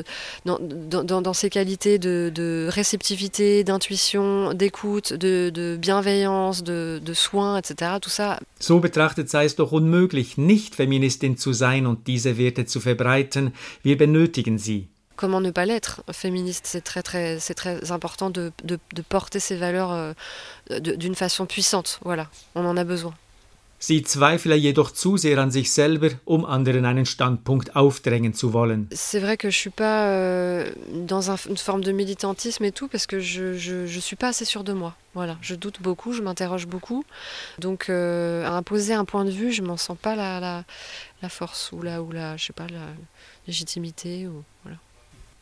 dans, 0.45 1.35
ses 1.35 1.49
qualités 1.51 1.99
de, 1.99 2.69
réceptivité, 2.71 3.65
d'intuition, 3.65 4.53
d'écoute, 4.53 5.13
de, 5.13 5.51
de, 5.51 5.77
bienveillance, 5.77 6.63
de, 6.63 7.01
de 7.03 7.15
soin, 7.15 7.59
etc. 7.59 7.93
Tout 8.01 8.11
ça. 8.11 8.41
So 8.59 8.79
betrachtet 8.79 9.31
sei 9.31 9.47
es 9.47 9.57
doch 9.57 9.73
unmöglich, 9.73 10.37
nicht 10.37 10.75
Feministin 10.75 11.37
zu 11.37 11.53
sein 11.53 11.87
und 11.87 12.07
diese 12.07 12.37
Werte 12.37 12.67
zu 12.67 12.81
verbreiten. 12.81 13.53
Wir 13.83 13.97
benötigen 13.97 14.59
sie. 14.59 14.89
Comment 15.21 15.43
ne 15.43 15.51
pas 15.51 15.67
l'être 15.67 16.03
féministe 16.11 16.65
C'est 16.67 16.81
très, 16.81 17.03
très, 17.03 17.39
c'est 17.39 17.55
très 17.55 17.93
important 17.93 18.31
de, 18.31 18.53
de, 18.65 18.79
de 18.95 19.03
porter 19.03 19.39
ces 19.39 19.57
valeurs 19.57 19.93
euh, 19.93 20.15
d'une 20.81 21.15
façon 21.15 21.45
puissante. 21.45 22.01
Voilà, 22.03 22.27
on 22.55 22.65
en 22.65 22.77
a 22.79 22.85
besoin. 22.85 23.15
Sie 23.83 24.03
zweifle 24.03 24.55
jedoch 24.57 24.93
zu 24.93 25.17
sehr 25.17 25.39
an 25.39 25.51
sich 25.51 25.71
selber, 25.73 26.11
um 26.27 26.45
anderen 26.45 26.85
einen 26.85 27.07
Standpunkt 27.07 27.77
aufdrängen 27.77 28.35
zu 28.35 28.53
wollen. 28.53 28.87
C'est 28.93 29.21
vrai 29.21 29.39
que 29.39 29.49
je 29.51 29.57
suis 29.57 29.71
pas 29.71 30.07
euh, 30.09 30.71
dans 30.93 31.31
un, 31.31 31.37
une 31.49 31.57
forme 31.57 31.83
de 31.83 31.91
militantisme 31.91 32.65
et 32.65 32.73
tout 32.73 32.89
parce 32.89 33.07
que 33.07 33.21
je, 33.21 33.55
je, 33.57 33.87
je 33.87 34.01
suis 34.01 34.17
pas 34.17 34.29
assez 34.29 34.45
sûre 34.45 34.65
de 34.65 34.75
moi. 34.75 34.97
Voilà, 35.15 35.39
je 35.41 35.55
doute 35.55 35.81
beaucoup, 35.81 36.13
je 36.13 36.21
m'interroge 36.21 36.67
beaucoup. 36.67 37.05
Donc 37.59 37.89
euh, 37.89 38.47
à 38.47 38.51
imposer 38.51 38.93
un 38.93 39.07
point 39.07 39.25
de 39.25 39.31
vue, 39.31 39.51
je 39.51 39.63
m'en 39.63 39.79
sens 39.79 39.97
pas 39.97 40.15
la, 40.15 40.41
la, 40.41 40.65
la 41.23 41.29
force 41.31 41.73
ou 41.73 41.81
la 41.81 42.03
ou 42.03 42.13
la 42.13 42.37
je 42.37 42.45
sais 42.47 42.53
pas 42.53 42.67
la 42.69 42.87
légitimité 43.47 44.27
ou 44.27 44.45
voilà. 44.63 44.79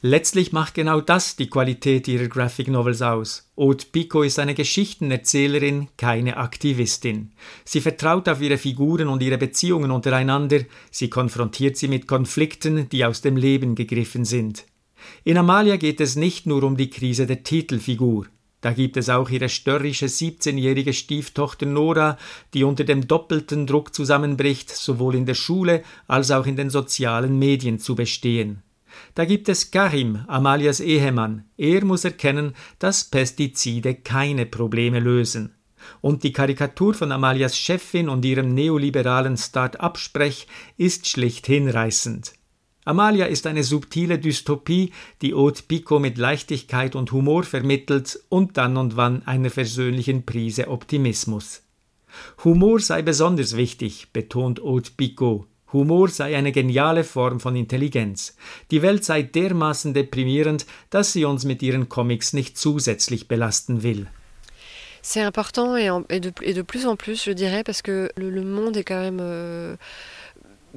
Letztlich 0.00 0.52
macht 0.52 0.74
genau 0.74 1.00
das 1.00 1.34
die 1.34 1.50
Qualität 1.50 2.06
ihrer 2.06 2.28
Graphic 2.28 2.68
Novels 2.68 3.02
aus. 3.02 3.50
Haute 3.56 3.84
Pico 3.90 4.22
ist 4.22 4.38
eine 4.38 4.54
Geschichtenerzählerin, 4.54 5.88
keine 5.96 6.36
Aktivistin. 6.36 7.32
Sie 7.64 7.80
vertraut 7.80 8.28
auf 8.28 8.40
ihre 8.40 8.58
Figuren 8.58 9.08
und 9.08 9.24
ihre 9.24 9.38
Beziehungen 9.38 9.90
untereinander, 9.90 10.60
sie 10.92 11.10
konfrontiert 11.10 11.76
sie 11.76 11.88
mit 11.88 12.06
Konflikten, 12.06 12.88
die 12.90 13.04
aus 13.04 13.22
dem 13.22 13.36
Leben 13.36 13.74
gegriffen 13.74 14.24
sind. 14.24 14.66
In 15.24 15.36
Amalia 15.36 15.76
geht 15.76 16.00
es 16.00 16.14
nicht 16.14 16.46
nur 16.46 16.62
um 16.62 16.76
die 16.76 16.90
Krise 16.90 17.26
der 17.26 17.42
Titelfigur. 17.42 18.26
Da 18.60 18.72
gibt 18.72 18.96
es 18.96 19.08
auch 19.08 19.30
ihre 19.30 19.48
störrische 19.48 20.06
17-jährige 20.06 20.92
Stieftochter 20.92 21.66
Nora, 21.66 22.18
die 22.54 22.62
unter 22.62 22.84
dem 22.84 23.08
doppelten 23.08 23.66
Druck 23.66 23.92
zusammenbricht, 23.92 24.70
sowohl 24.70 25.16
in 25.16 25.26
der 25.26 25.34
Schule 25.34 25.82
als 26.06 26.30
auch 26.30 26.46
in 26.46 26.54
den 26.54 26.70
sozialen 26.70 27.36
Medien 27.40 27.80
zu 27.80 27.96
bestehen. 27.96 28.62
Da 29.14 29.24
gibt 29.24 29.48
es 29.48 29.70
Karim, 29.70 30.24
Amalias 30.26 30.80
Ehemann. 30.80 31.44
Er 31.56 31.84
muss 31.84 32.04
erkennen, 32.04 32.54
dass 32.78 33.04
Pestizide 33.04 33.94
keine 33.94 34.46
Probleme 34.46 35.00
lösen. 35.00 35.54
Und 36.00 36.22
die 36.22 36.32
Karikatur 36.32 36.94
von 36.94 37.12
Amalias 37.12 37.56
Chefin 37.56 38.08
und 38.08 38.24
ihrem 38.24 38.54
neoliberalen 38.54 39.36
Start-up-Sprech 39.36 40.46
ist 40.76 41.06
schlicht 41.06 41.46
hinreißend. 41.46 42.32
Amalia 42.84 43.26
ist 43.26 43.46
eine 43.46 43.64
subtile 43.64 44.18
Dystopie, 44.18 44.92
die 45.20 45.34
Haute 45.34 45.62
Pico 45.62 45.98
mit 45.98 46.16
Leichtigkeit 46.16 46.96
und 46.96 47.12
Humor 47.12 47.42
vermittelt 47.42 48.18
und 48.30 48.56
dann 48.56 48.78
und 48.78 48.96
wann 48.96 49.26
einer 49.26 49.50
versöhnlichen 49.50 50.24
Prise 50.24 50.68
Optimismus. 50.68 51.64
Humor 52.44 52.80
sei 52.80 53.02
besonders 53.02 53.56
wichtig, 53.56 54.08
betont 54.14 54.62
Haute 54.62 54.92
Picot. 54.96 55.47
Humor 55.72 56.08
sei 56.08 56.36
eine 56.36 56.52
geniale 56.52 57.04
Form 57.04 57.40
von 57.40 57.56
Intelligenz. 57.56 58.36
Die 58.70 58.82
Welt 58.82 59.04
sei 59.04 59.22
dermaßen 59.22 59.92
deprimierend, 59.94 60.66
dass 60.90 61.12
sie 61.12 61.24
uns 61.24 61.44
mit 61.44 61.62
ihren 61.62 61.88
Comics 61.88 62.32
nicht 62.32 62.56
zusätzlich 62.56 63.28
belasten 63.28 63.82
will. 63.82 64.06
C'est 65.02 65.22
important 65.22 65.76
et, 65.76 65.90
en, 65.90 66.04
et, 66.08 66.20
de, 66.20 66.32
et, 66.42 66.54
de, 66.54 66.62
plus 66.62 66.84
en 66.84 66.96
plus, 66.96 67.24
je 67.24 67.32
dirais, 67.32 67.62
parce 67.62 67.82
que 67.82 68.10
le, 68.16 68.30
le 68.30 68.42
monde 68.42 68.76
est 68.76 68.84
quand 68.84 69.00
même 69.00 69.20
euh, 69.20 69.76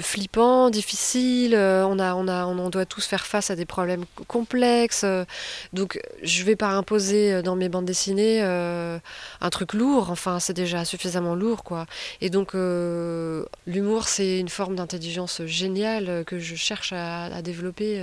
flippant, 0.02 0.70
difficile. 0.70 1.56
Euh, 1.56 1.86
on, 1.86 2.00
a, 2.00 2.16
on, 2.16 2.28
a, 2.28 2.46
on, 2.46 2.70
doit 2.70 2.86
tous 2.86 3.06
faire 3.06 3.26
face 3.26 3.50
à 3.52 3.56
des 3.56 3.66
problèmes 3.66 4.06
complexes. 4.28 5.04
Euh, 5.04 5.26
donc, 5.74 6.00
je 6.24 6.44
vais 6.44 6.56
pas 6.56 6.70
imposer 6.70 7.34
euh, 7.34 7.42
dans 7.42 7.56
mes 7.56 7.70
bandes 7.70 7.86
dessinées 7.86 8.42
un 8.42 9.50
truc 9.50 9.74
lourd. 9.74 10.10
Enfin, 10.10 10.40
c'est 10.40 10.54
déjà 10.54 10.86
suffisamment 10.86 11.36
lourd, 11.36 11.64
quoi. 11.64 11.86
Et 12.22 12.30
donc, 12.30 12.54
l'humour, 12.54 14.08
c'est 14.08 14.40
une 14.40 14.50
forme 14.50 14.76
d'intelligence 14.76 15.42
géniale 15.46 16.24
que 16.26 16.40
je 16.40 16.56
cherche 16.56 16.94
à, 16.94 17.42
développer. 17.42 18.02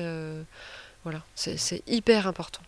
Voilà, 1.04 1.22
c'est 1.34 1.82
hyper 1.86 2.26
important. 2.26 2.60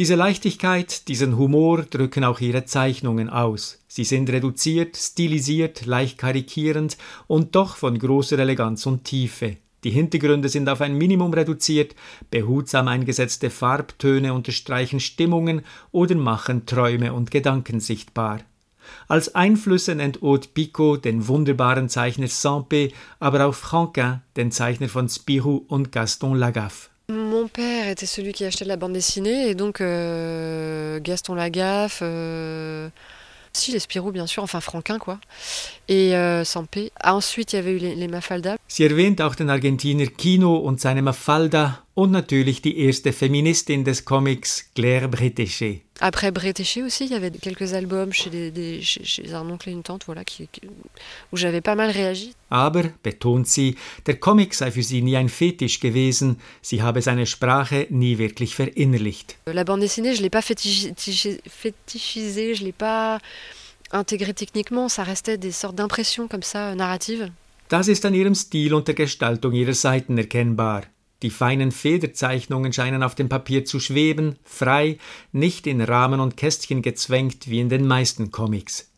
Diese 0.00 0.14
Leichtigkeit, 0.14 1.08
diesen 1.08 1.36
Humor 1.36 1.82
drücken 1.82 2.24
auch 2.24 2.40
ihre 2.40 2.64
Zeichnungen 2.64 3.28
aus. 3.28 3.82
Sie 3.86 4.04
sind 4.04 4.30
reduziert, 4.30 4.96
stilisiert, 4.96 5.84
leicht 5.84 6.16
karikierend 6.16 6.96
und 7.26 7.54
doch 7.54 7.76
von 7.76 7.98
großer 7.98 8.38
Eleganz 8.38 8.86
und 8.86 9.04
Tiefe. 9.04 9.58
Die 9.84 9.90
Hintergründe 9.90 10.48
sind 10.48 10.70
auf 10.70 10.80
ein 10.80 10.96
Minimum 10.96 11.34
reduziert, 11.34 11.94
behutsam 12.30 12.88
eingesetzte 12.88 13.50
Farbtöne 13.50 14.32
unterstreichen 14.32 15.00
Stimmungen 15.00 15.60
oder 15.92 16.14
machen 16.14 16.64
Träume 16.64 17.12
und 17.12 17.30
Gedanken 17.30 17.78
sichtbar. 17.78 18.40
Als 19.06 19.34
Einflüsse 19.34 19.94
nennt 19.94 20.22
Haute 20.22 20.48
Picot 20.48 21.04
den 21.04 21.28
wunderbaren 21.28 21.90
Zeichner 21.90 22.28
Sampé, 22.28 22.94
aber 23.18 23.44
auch 23.44 23.54
Franquin, 23.54 24.22
den 24.38 24.50
Zeichner 24.50 24.88
von 24.88 25.10
Spirou 25.10 25.56
und 25.68 25.92
Gaston 25.92 26.38
Lagaffe. 26.38 26.89
Mon 27.10 27.48
père 27.48 27.88
était 27.88 28.06
celui 28.06 28.32
qui 28.32 28.44
achetait 28.44 28.64
de 28.64 28.68
la 28.68 28.76
bande 28.76 28.92
dessinée 28.92 29.48
et 29.48 29.56
donc 29.56 29.80
euh, 29.80 31.00
Gaston 31.00 31.34
Lagaffe, 31.34 32.00
euh, 32.02 32.88
si 33.52 33.72
les 33.72 33.80
Spirou 33.80 34.12
bien 34.12 34.28
sûr, 34.28 34.44
enfin 34.44 34.60
Franquin 34.60 34.98
quoi, 34.98 35.18
et 35.88 36.14
euh, 36.14 36.44
Sampé. 36.44 36.92
Ensuite 37.02 37.52
il 37.52 37.56
y 37.56 37.58
avait 37.58 37.72
eu 37.72 37.78
les, 37.78 37.96
les 37.96 38.06
Mafalda. 38.06 38.56
Sie 38.68 38.84
erwähnt 38.84 39.20
auch 39.20 39.34
den 39.34 39.50
Argentinier 39.50 40.06
Kino 40.06 40.56
und 40.56 40.80
seine 40.80 41.02
Mafalda 41.02 41.82
und 41.94 42.10
natürlich 42.12 42.62
die 42.62 42.78
erste 42.78 43.12
Feministin 43.12 43.84
des 43.84 44.04
Comics, 44.04 44.70
Claire 44.74 45.08
Bretéché. 45.08 45.82
Après 46.00 46.32
Bretéché 46.32 46.82
aussi, 46.82 47.04
il 47.04 47.10
y 47.10 47.14
avait 47.14 47.30
quelques 47.30 47.74
albums 47.74 48.12
chez, 48.12 48.30
des, 48.30 48.50
des, 48.50 48.80
chez, 48.80 49.04
chez 49.04 49.34
un 49.34 49.46
oncle 49.50 49.68
et 49.68 49.72
une 49.72 49.82
tante, 49.82 50.04
voilà, 50.06 50.24
qui, 50.24 50.48
où 51.30 51.36
j'avais 51.36 51.60
pas 51.60 51.74
mal 51.74 51.90
réagi. 51.90 52.34
Aber, 52.48 52.84
betont 53.04 53.44
sie, 53.44 53.76
der 54.06 54.18
Comic 54.18 54.54
sei 54.54 54.70
für 54.70 54.82
sie 54.82 55.02
nie 55.02 55.16
ein 55.16 55.28
Fetisch 55.28 55.78
gewesen, 55.80 56.38
sie 56.62 56.80
habe 56.80 57.02
seine 57.02 57.26
Sprache 57.26 57.86
nie 57.90 58.16
wirklich 58.18 58.54
verinnerlicht. 58.54 59.36
La 59.46 59.64
bande 59.64 59.80
dessinée, 59.80 60.14
je 60.14 60.22
l'ai 60.22 60.30
pas 60.30 60.42
fétichisée, 60.42 62.54
je 62.54 62.64
l'ai 62.64 62.72
pas 62.72 63.18
intégrée 63.92 64.32
techniquement, 64.32 64.88
ça 64.88 65.02
restait 65.02 65.36
des 65.36 65.52
sortes 65.52 65.76
d'impressions 65.76 66.28
comme 66.28 66.42
ça, 66.42 66.74
narratives. 66.74 67.30
Das 67.68 67.88
ist 67.88 68.06
an 68.06 68.14
ihrem 68.14 68.34
Stil 68.34 68.72
und 68.74 68.88
der 68.88 68.94
Gestaltung 68.94 69.52
ihrer 69.52 69.74
Seiten 69.74 70.16
erkennbar. 70.18 70.84
Die 71.22 71.30
feinen 71.30 71.70
Federzeichnungen 71.70 72.72
scheinen 72.72 73.02
auf 73.02 73.14
dem 73.14 73.28
Papier 73.28 73.64
zu 73.64 73.78
schweben, 73.78 74.36
frei, 74.42 74.98
nicht 75.32 75.66
in 75.66 75.80
Rahmen 75.80 76.20
und 76.20 76.36
Kästchen 76.36 76.80
gezwängt 76.82 77.48
wie 77.48 77.60
in 77.60 77.68
den 77.68 77.86
meisten 77.86 78.30
Comics. 78.30 78.90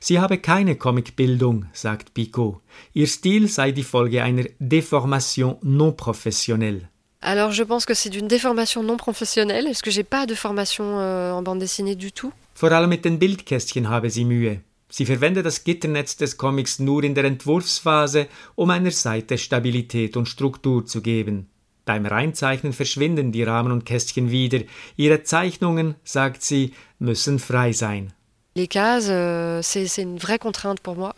Sie 0.00 0.20
habe 0.20 0.38
keine 0.38 0.76
Comicbildung, 0.76 1.66
sagt 1.72 2.14
Picot. 2.14 2.60
Ihr 2.92 3.06
Stil 3.06 3.48
sei 3.48 3.72
die 3.72 3.82
Folge 3.82 4.22
einer 4.22 4.44
Deformation 4.58 5.56
non 5.62 5.96
professionnelle. 5.96 6.88
Alors 7.20 7.52
je 7.52 7.64
pense 7.64 7.86
que 7.86 7.94
c'est 7.94 8.10
d'une 8.10 8.28
déformation 8.28 8.82
non 8.82 8.98
professionnelle, 8.98 9.64
parce 9.64 9.80
que 9.80 9.90
j'ai 9.90 10.04
pas 10.04 10.26
de 10.26 10.34
formation 10.34 11.00
euh, 11.00 11.32
en 11.32 11.42
bande 11.42 11.60
dessinée 11.60 11.96
du 11.96 12.12
tout. 12.12 12.32
Vor 12.54 12.70
allem 12.70 12.90
mit 12.90 13.04
den 13.04 13.18
Bildkästchen 13.18 13.88
habe 13.88 14.10
sie 14.10 14.26
Mühe. 14.26 14.60
Sie 14.90 15.06
verwende 15.06 15.42
das 15.42 15.64
Gitternetz 15.64 16.16
des 16.16 16.36
Comics 16.36 16.78
nur 16.78 17.02
in 17.02 17.14
der 17.14 17.24
Entwurfsphase, 17.24 18.28
um 18.54 18.70
einer 18.70 18.90
Seite 18.90 19.38
Stabilität 19.38 20.16
und 20.16 20.28
Struktur 20.28 20.84
zu 20.84 21.00
geben. 21.00 21.48
Beim 21.84 22.06
Reinzeichnen 22.06 22.72
verschwinden 22.72 23.32
die 23.32 23.42
Rahmen 23.42 23.72
und 23.72 23.84
Kästchen 23.84 24.30
wieder. 24.30 24.60
Ihre 24.96 25.22
Zeichnungen, 25.22 25.96
sagt 26.04 26.42
sie, 26.42 26.72
müssen 26.98 27.38
frei 27.38 27.72
sein. 27.72 28.12
Les 28.56 28.68
cases, 28.68 29.08
euh, 29.10 29.60
c'est 29.62 30.02
une 30.02 30.18
vraie 30.18 30.38
contrainte 30.38 30.80
pour 30.80 30.94
moi. 30.94 31.14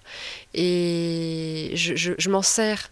Et 0.55 1.73
je, 1.75 1.95
je, 1.95 2.13
je 2.17 2.31
m'en 2.31 2.43
sers 2.43 2.91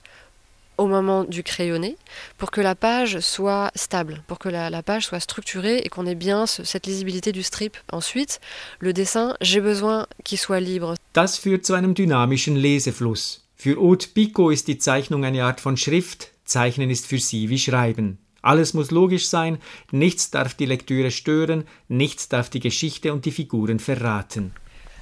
au 0.77 0.87
moment 0.87 1.25
du 1.25 1.43
crayonné 1.43 1.97
pour 2.37 2.51
que 2.51 2.61
la 2.61 2.75
page 2.75 3.21
soit 3.21 3.71
stable, 3.75 4.23
pour 4.27 4.39
que 4.39 4.49
la, 4.49 4.71
la 4.71 4.83
page 4.83 5.07
soit 5.07 5.21
structurée 5.21 5.79
et 5.79 5.89
qu'on 5.89 6.07
ait 6.07 6.15
bien 6.15 6.47
ce, 6.47 6.65
cette 6.65 6.87
lisibilité 6.87 7.33
du 7.33 7.43
strip. 7.43 7.77
Ensuite, 7.91 8.41
le 8.81 8.93
dessin, 8.93 9.37
j'ai 9.41 9.61
besoin 9.61 10.07
qu'il 10.25 10.39
soit 10.39 10.61
libre. 10.61 10.95
Das 11.13 11.39
führt 11.39 11.65
zu 11.65 11.75
einem 11.75 11.95
dynamischen 11.95 12.57
Lesefluss. 12.57 13.45
Für 13.57 13.77
Haute 13.77 14.09
Picot 14.09 14.53
ist 14.53 14.69
die 14.69 14.79
Zeichnung 14.79 15.25
eine 15.25 15.45
Art 15.45 15.61
von 15.61 15.77
Schrift, 15.77 16.33
Zeichnen 16.45 16.91
ist 16.91 17.07
für 17.07 17.19
sie 17.19 17.49
wie 17.49 17.59
Schreiben. 17.59 18.19
Alles 18.43 18.75
muss 18.75 18.91
logisch 18.91 19.29
sein, 19.29 19.59
nichts 19.91 20.31
darf 20.31 20.55
die 20.55 20.67
Lektüre 20.67 21.11
stören, 21.11 21.65
nichts 21.89 22.29
darf 22.29 22.51
die 22.51 22.61
Geschichte 22.61 23.13
und 23.13 23.25
die 23.25 23.31
Figuren 23.31 23.79
verraten. 23.79 24.53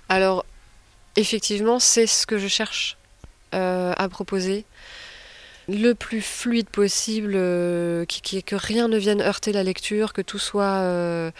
Alors, 0.08 0.44
effectivement, 1.16 1.80
c'est 1.80 2.06
ce 2.06 2.26
que 2.26 2.38
je 2.38 2.49
cherche 2.49 2.96
euh, 3.52 3.92
à 3.96 4.08
proposer. 4.08 4.64
Le 5.68 5.94
plus 5.94 6.22
fluide 6.22 6.68
possible, 6.68 7.32
euh, 7.34 8.04
qui, 8.04 8.42
que 8.42 8.56
rien 8.56 8.88
ne 8.88 8.99
vienne 8.99 9.20
heurter 9.20 9.52
la 9.52 9.62
lecture, 9.62 10.12
que 10.12 10.22
tout 10.22 10.38
soit 10.38 10.80
euh, 10.80 11.30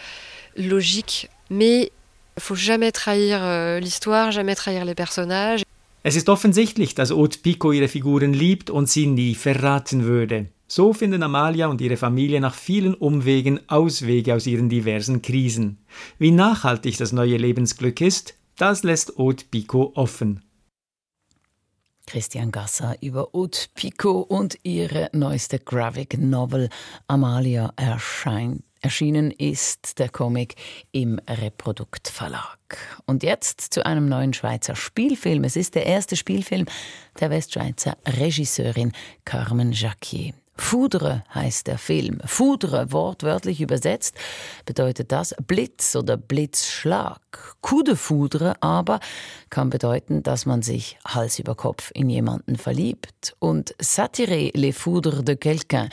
logique, 0.57 1.29
mais 1.49 1.91
il 2.37 2.41
faut 2.41 2.55
jamais 2.55 2.91
trahir 2.91 3.39
euh, 3.41 3.79
l'histoire, 3.79 4.31
jamais 4.31 4.55
trahir 4.55 4.85
les 4.85 4.95
personnages. 4.95 5.63
Es 6.05 6.17
ist 6.17 6.27
offensichtlich, 6.27 6.95
dass 6.95 7.11
Haute 7.11 7.39
Picot 7.39 7.73
ihre 7.73 7.87
Figuren 7.87 8.33
liebt 8.33 8.69
und 8.69 8.89
sie 8.89 9.07
nie 9.07 9.35
verraten 9.35 10.03
würde. 10.03 10.49
So 10.67 10.91
finden 10.91 11.23
Amalia 11.23 11.67
und 11.67 11.79
ihre 11.79 11.95
Familie 11.95 12.41
nach 12.41 12.55
vielen 12.55 12.93
Umwegen 12.93 13.61
Auswege 13.69 14.35
aus 14.35 14.45
ihren 14.45 14.67
diversen 14.67 15.21
Krisen. 15.21 15.77
Wie 16.19 16.31
nachhaltig 16.31 16.97
das 16.97 17.13
neue 17.13 17.37
Lebensglück 17.37 18.01
ist, 18.01 18.33
das 18.57 18.83
lässt 18.83 19.17
Haute 19.17 19.45
Picot 19.49 19.95
offen. 19.95 20.43
Christian 22.05 22.51
Gasser 22.51 22.97
über 23.01 23.29
Haute 23.33 23.67
Picot 23.73 24.29
und 24.29 24.57
ihre 24.63 25.09
neueste 25.13 25.57
Graphic 25.59 26.17
Novel 26.17 26.67
Amalia 27.07 27.71
erscheint. 27.77 28.63
Erschienen 28.83 29.31
ist 29.31 29.97
der 29.99 30.09
Comic 30.09 30.55
im 30.91 31.17
Reprodukt 31.25 32.09
Verlag. 32.09 32.77
Und 33.05 33.23
jetzt 33.23 33.61
zu 33.61 33.85
einem 33.85 34.09
neuen 34.09 34.33
Schweizer 34.33 34.75
Spielfilm. 34.75 35.45
Es 35.45 35.55
ist 35.55 35.75
der 35.75 35.85
erste 35.85 36.17
Spielfilm 36.17 36.65
der 37.17 37.29
Westschweizer 37.29 37.95
Regisseurin 38.05 38.91
Carmen 39.23 39.71
Jacquier. 39.71 40.33
Foudre 40.55 41.23
heißt 41.33 41.65
der 41.65 41.79
Film. 41.79 42.19
Foudre, 42.25 42.91
wortwörtlich 42.91 43.59
übersetzt, 43.59 44.15
bedeutet 44.65 45.11
das 45.11 45.33
Blitz 45.47 45.95
oder 45.95 46.15
Blitzschlag. 46.15 47.19
Coup 47.61 47.83
de 47.83 47.95
Foudre 47.95 48.55
aber 48.61 48.99
kann 49.49 49.71
bedeuten, 49.71 50.21
dass 50.21 50.45
man 50.45 50.61
sich 50.61 50.99
Hals 51.05 51.39
über 51.39 51.55
Kopf 51.55 51.89
in 51.95 52.09
jemanden 52.09 52.55
verliebt. 52.55 53.35
Und 53.39 53.73
s'attirer 53.81 54.51
les 54.53 54.77
foudres 54.77 55.25
de 55.25 55.35
quelqu'un, 55.35 55.89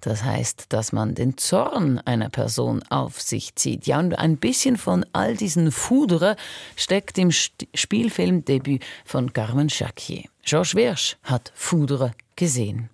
das 0.00 0.22
heißt, 0.22 0.66
dass 0.68 0.92
man 0.92 1.16
den 1.16 1.36
Zorn 1.36 1.98
einer 1.98 2.28
Person 2.28 2.82
auf 2.90 3.20
sich 3.20 3.56
zieht. 3.56 3.86
Ja, 3.86 3.98
und 3.98 4.16
ein 4.16 4.36
bisschen 4.36 4.76
von 4.76 5.04
all 5.12 5.36
diesen 5.36 5.72
Foudre 5.72 6.36
steckt 6.76 7.18
im 7.18 7.32
Spielfilmdebüt 7.32 8.84
von 9.04 9.32
Carmen 9.32 9.68
Jacquier. 9.68 10.24
Georges 10.44 10.74
Wirsch 10.76 11.16
hat 11.24 11.52
Foudre 11.56 12.12
gesehen. 12.36 12.90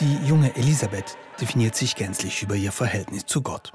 Die 0.00 0.14
junge 0.28 0.54
Elisabeth 0.54 1.18
definiert 1.40 1.74
sich 1.74 1.96
gänzlich 1.96 2.44
über 2.44 2.54
ihr 2.54 2.70
Verhältnis 2.70 3.26
zu 3.26 3.42
Gott. 3.42 3.72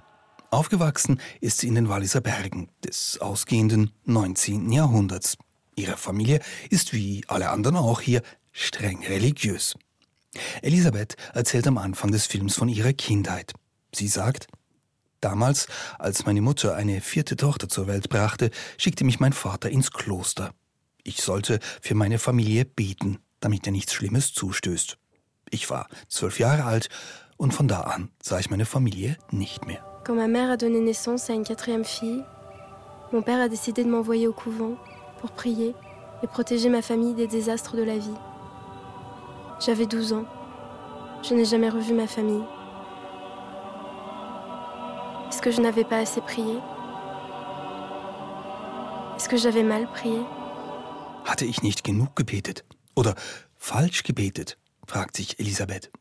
Aufgewachsen 0.51 1.19
ist 1.41 1.57
sie 1.57 1.67
in 1.67 1.75
den 1.75 1.89
Walliser 1.89 2.21
Bergen 2.21 2.69
des 2.81 3.17
ausgehenden 3.19 3.91
19. 4.05 4.71
Jahrhunderts. 4.71 5.37
Ihre 5.75 5.97
Familie 5.97 6.39
ist 6.69 6.93
wie 6.93 7.25
alle 7.27 7.49
anderen 7.49 7.75
auch 7.75 7.99
hier 7.99 8.21
streng 8.53 9.05
religiös. 9.05 9.75
Elisabeth 10.61 11.17
erzählt 11.33 11.67
am 11.67 11.77
Anfang 11.77 12.13
des 12.13 12.25
Films 12.25 12.55
von 12.55 12.69
ihrer 12.69 12.93
Kindheit. 12.93 13.51
Sie 13.93 14.07
sagt, 14.07 14.47
Damals, 15.19 15.67
als 15.99 16.25
meine 16.25 16.41
Mutter 16.41 16.73
eine 16.75 17.01
vierte 17.01 17.35
Tochter 17.35 17.67
zur 17.67 17.87
Welt 17.87 18.07
brachte, 18.07 18.49
schickte 18.77 19.03
mich 19.03 19.19
mein 19.19 19.33
Vater 19.33 19.69
ins 19.69 19.91
Kloster. 19.91 20.53
Ich 21.03 21.21
sollte 21.21 21.59
für 21.81 21.95
meine 21.95 22.17
Familie 22.17 22.63
beten, 22.63 23.19
damit 23.41 23.65
er 23.65 23.73
nichts 23.73 23.93
Schlimmes 23.93 24.33
zustößt. 24.33 24.97
Ich 25.53 25.69
war 25.69 25.87
zwölf 26.09 26.39
Jahre 26.39 26.63
alt 26.63 26.89
und 27.37 27.53
von 27.53 27.67
da 27.67 27.81
an 27.81 28.09
sah 28.19 28.39
ich 28.39 28.49
meine 28.49 28.65
Familie 28.65 29.17
nicht 29.29 29.67
mehr. 29.67 29.83
Quand 30.03 30.15
ma 30.17 30.27
mère 30.27 30.49
a 30.49 30.57
donné 30.57 30.79
naissance 30.79 31.29
à 31.29 31.33
une 31.33 31.43
quatrième 31.43 31.85
fille, 31.85 32.23
mon 33.11 33.21
père 33.21 33.39
a 33.39 33.47
décidé 33.47 33.83
de 33.83 33.89
m'envoyer 33.89 34.27
au 34.27 34.33
couvent 34.33 34.75
pour 35.21 35.29
prier 35.31 35.75
et 36.23 36.27
protéger 36.27 36.69
ma 36.69 36.81
famille 36.81 37.13
des 37.13 37.27
désastres 37.27 37.75
de 37.75 37.83
la 37.83 37.99
vie. 37.99 38.17
J'avais 39.63 39.85
12 39.85 40.13
ans. 40.13 40.25
Je 41.21 41.35
n'ai 41.35 41.45
jamais 41.45 41.69
revu 41.69 41.93
ma 41.93 42.07
famille. 42.07 42.43
Est-ce 45.29 45.41
que 45.41 45.51
je 45.51 45.61
n'avais 45.61 45.83
pas 45.83 45.99
assez 45.99 46.21
prié 46.21 46.57
Est-ce 49.15 49.29
que 49.29 49.37
j'avais 49.37 49.63
mal 49.63 49.85
prié 49.87 50.19
Hatte 51.25 51.45
ich 51.45 51.61
nicht 51.61 51.85
genug 51.85 52.09
gebetet? 52.15 52.65
Oder 52.95 53.13
falsch 53.57 54.03
gebetet? 54.03 54.57
Fragt 54.93 55.17
sich 55.17 55.39
Elisabeth. 55.39 55.91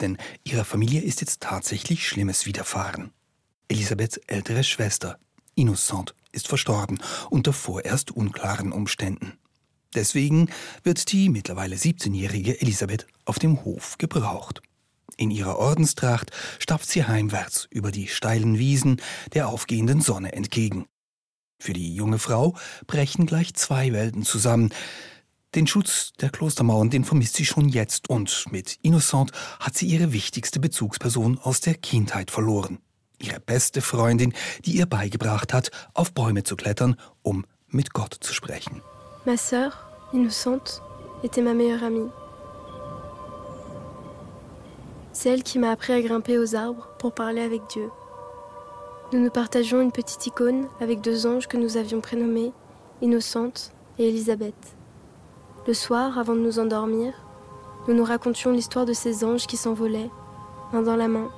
Denn 0.00 0.16
ihrer 0.44 0.64
Familie 0.64 1.00
ist 1.00 1.20
jetzt 1.20 1.40
tatsächlich 1.40 2.06
Schlimmes 2.06 2.46
widerfahren. 2.46 3.10
Elisabeths 3.66 4.18
ältere 4.28 4.62
Schwester, 4.62 5.18
Innocent, 5.56 6.14
ist 6.30 6.46
verstorben 6.46 7.00
unter 7.30 7.52
vorerst 7.52 8.12
unklaren 8.12 8.70
Umständen. 8.70 9.32
Deswegen 9.96 10.50
wird 10.84 11.10
die 11.10 11.30
mittlerweile 11.30 11.74
17-jährige 11.74 12.60
Elisabeth 12.60 13.08
auf 13.24 13.40
dem 13.40 13.64
Hof 13.64 13.98
gebraucht. 13.98 14.62
In 15.16 15.32
ihrer 15.32 15.58
Ordenstracht 15.58 16.30
stapft 16.60 16.88
sie 16.88 17.06
heimwärts 17.06 17.66
über 17.72 17.90
die 17.90 18.06
steilen 18.06 18.56
Wiesen 18.56 19.02
der 19.34 19.48
aufgehenden 19.48 20.00
Sonne 20.00 20.32
entgegen. 20.32 20.86
Für 21.58 21.72
die 21.72 21.92
junge 21.92 22.20
Frau 22.20 22.56
brechen 22.86 23.26
gleich 23.26 23.54
zwei 23.54 23.92
Welten 23.92 24.22
zusammen. 24.22 24.72
Den 25.54 25.66
Schutz 25.66 26.12
der 26.20 26.28
Klostermauern, 26.28 26.90
den 26.90 27.04
vermisst 27.04 27.36
sie 27.36 27.46
schon 27.46 27.70
jetzt 27.70 28.10
und 28.10 28.44
mit 28.50 28.78
Innocent 28.82 29.32
hat 29.60 29.76
sie 29.76 29.86
ihre 29.86 30.12
wichtigste 30.12 30.60
Bezugsperson 30.60 31.38
aus 31.42 31.62
der 31.62 31.74
Kindheit 31.74 32.30
verloren. 32.30 32.78
Ihre 33.18 33.40
beste 33.40 33.80
Freundin, 33.80 34.34
die 34.66 34.72
ihr 34.72 34.84
beigebracht 34.84 35.54
hat, 35.54 35.70
auf 35.94 36.12
Bäume 36.12 36.42
zu 36.42 36.54
klettern, 36.54 36.96
um 37.22 37.46
mit 37.68 37.94
Gott 37.94 38.14
zu 38.20 38.34
sprechen. 38.34 38.82
Ma 39.24 39.36
sœur, 39.36 39.72
innocente, 40.12 40.82
était 41.22 41.42
ma 41.42 41.54
meilleure 41.54 41.82
amie. 41.82 42.10
C'est 45.12 45.30
elle 45.30 45.42
qui 45.42 45.58
m'a 45.58 45.70
appris 45.70 45.94
à 45.94 46.02
grimper 46.02 46.38
aux 46.38 46.54
arbres 46.54 46.90
pour 46.98 47.14
parler 47.14 47.40
avec 47.40 47.62
Dieu. 47.70 47.90
Nous 49.12 49.20
nous 49.20 49.30
partageons 49.30 49.80
une 49.80 49.92
petite 49.92 50.26
icône 50.26 50.68
avec 50.80 51.00
deux 51.00 51.26
anges 51.26 51.48
que 51.48 51.56
nous 51.56 51.78
avions 51.78 52.02
prénommés 52.02 52.52
Innocente 53.00 53.72
et 53.98 54.08
Élisabeth. 54.08 54.77
Le 55.68 55.74
soir, 55.74 56.16
avant 56.16 56.34
de 56.34 56.40
nous 56.40 56.58
endormir, 56.58 57.12
nous 57.86 57.92
nous 57.92 58.02
racontions 58.02 58.52
l'histoire 58.52 58.86
de 58.86 58.94
ces 58.94 59.22
anges 59.22 59.46
qui 59.46 59.58
s'envolaient, 59.58 60.08
main 60.72 60.80
dans 60.80 60.96
la 60.96 61.08
main, 61.08 61.28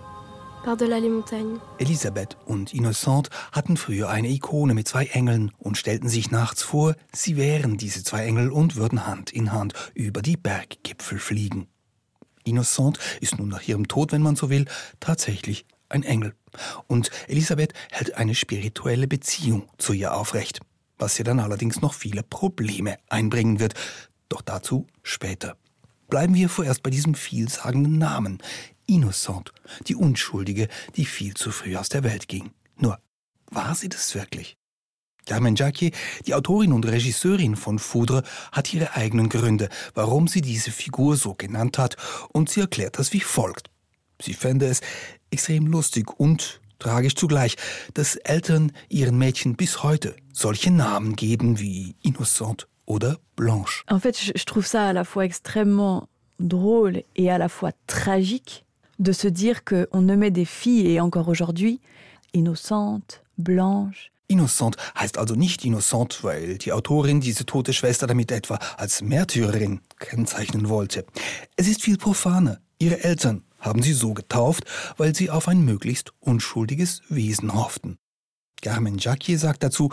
par-delà 0.64 1.00
les 1.00 1.08
montagnes. 1.08 1.58
Elisabeth 1.80 2.36
und 2.46 2.72
Innocent 2.72 3.28
hatten 3.50 3.76
früher 3.76 4.08
eine 4.08 4.28
Ikone 4.28 4.72
mit 4.72 4.86
zwei 4.86 5.06
Engeln 5.06 5.50
und 5.58 5.78
stellten 5.78 6.08
sich 6.08 6.30
nachts 6.30 6.62
vor, 6.62 6.94
sie 7.12 7.36
wären 7.36 7.76
diese 7.76 8.04
zwei 8.04 8.24
Engel 8.24 8.52
und 8.52 8.76
würden 8.76 9.04
Hand 9.04 9.32
in 9.32 9.52
Hand 9.52 9.74
über 9.94 10.22
die 10.22 10.36
Berggipfel 10.36 11.18
fliegen. 11.18 11.66
Innocent 12.44 13.00
ist 13.20 13.36
nun 13.36 13.48
nach 13.48 13.66
ihrem 13.66 13.88
Tod, 13.88 14.12
wenn 14.12 14.22
man 14.22 14.36
so 14.36 14.48
will, 14.48 14.66
tatsächlich 15.00 15.66
ein 15.88 16.04
Engel. 16.04 16.36
Und 16.86 17.10
Elisabeth 17.26 17.74
hält 17.90 18.14
eine 18.14 18.36
spirituelle 18.36 19.08
Beziehung 19.08 19.68
zu 19.76 19.92
ihr 19.92 20.14
aufrecht, 20.14 20.60
was 20.98 21.18
ihr 21.18 21.24
dann 21.24 21.40
allerdings 21.40 21.80
noch 21.80 21.94
viele 21.94 22.22
Probleme 22.22 22.96
einbringen 23.08 23.58
wird. 23.58 23.74
Doch 24.30 24.40
dazu 24.40 24.86
später. 25.02 25.58
Bleiben 26.08 26.34
wir 26.34 26.48
vorerst 26.48 26.82
bei 26.82 26.90
diesem 26.90 27.14
vielsagenden 27.14 27.98
Namen. 27.98 28.38
Innocent, 28.86 29.52
die 29.86 29.94
Unschuldige, 29.94 30.68
die 30.96 31.04
viel 31.04 31.34
zu 31.34 31.50
früh 31.50 31.76
aus 31.76 31.90
der 31.90 32.04
Welt 32.04 32.26
ging. 32.28 32.50
Nur, 32.76 32.98
war 33.50 33.74
sie 33.74 33.88
das 33.88 34.14
wirklich? 34.14 34.56
Carmen 35.26 35.54
Jacquier, 35.54 35.90
die 36.26 36.34
Autorin 36.34 36.72
und 36.72 36.86
Regisseurin 36.86 37.54
von 37.54 37.78
Foudre, 37.78 38.22
hat 38.52 38.72
ihre 38.72 38.94
eigenen 38.94 39.28
Gründe, 39.28 39.68
warum 39.94 40.26
sie 40.26 40.40
diese 40.40 40.70
Figur 40.70 41.16
so 41.16 41.34
genannt 41.34 41.78
hat, 41.78 41.96
und 42.32 42.50
sie 42.50 42.60
erklärt 42.60 42.98
das 42.98 43.12
wie 43.12 43.20
folgt. 43.20 43.70
Sie 44.20 44.34
fände 44.34 44.66
es 44.66 44.80
extrem 45.30 45.66
lustig 45.66 46.10
und 46.18 46.60
tragisch 46.78 47.14
zugleich, 47.14 47.56
dass 47.94 48.16
Eltern 48.16 48.72
ihren 48.88 49.18
Mädchen 49.18 49.56
bis 49.56 49.82
heute 49.82 50.16
solche 50.32 50.70
Namen 50.70 51.14
geben 51.14 51.60
wie 51.60 51.94
Innocente 52.02 52.66
oder 52.90 53.18
Blanche. 53.36 53.84
En 53.88 54.00
fait, 54.00 54.18
je 54.34 54.44
trouve 54.44 54.66
ça 54.66 54.88
à 54.88 54.92
la 54.92 55.04
fois 55.04 55.24
extrêmement 55.24 56.08
drôle 56.40 57.02
et 57.14 57.30
à 57.30 57.38
la 57.38 57.48
fois 57.48 57.70
tragique 57.86 58.66
de 58.98 59.12
se 59.12 59.28
dire 59.28 59.64
qu'on 59.64 60.02
nommait 60.02 60.32
des 60.32 60.44
filles, 60.44 60.88
et 60.88 61.00
encore 61.00 61.28
aujourd'hui, 61.28 61.80
innocentes, 62.34 63.22
blanches. 63.38 64.10
Innocent 64.26 64.76
heißt 64.96 65.18
also 65.18 65.34
nicht 65.34 65.64
Innocent, 65.64 66.22
weil 66.22 66.58
die 66.58 66.72
Autorin 66.72 67.20
diese 67.20 67.46
tote 67.46 67.72
Schwester 67.72 68.06
damit 68.06 68.30
etwa 68.30 68.58
als 68.76 69.02
Märtyrerin 69.02 69.80
kennzeichnen 69.98 70.68
wollte. 70.68 71.04
Es 71.56 71.66
ist 71.66 71.82
viel 71.82 71.96
profaner. 71.96 72.60
Ihre 72.78 73.02
Eltern 73.02 73.42
haben 73.58 73.82
sie 73.82 73.92
so 73.92 74.14
getauft, 74.14 74.64
weil 74.96 75.14
sie 75.14 75.30
auf 75.30 75.48
ein 75.48 75.64
möglichst 75.64 76.12
unschuldiges 76.20 77.02
Wesen 77.08 77.54
hofften. 77.54 77.98
Carmen 78.60 78.98
Jacquier 78.98 79.38
sagt 79.38 79.62
dazu, 79.62 79.90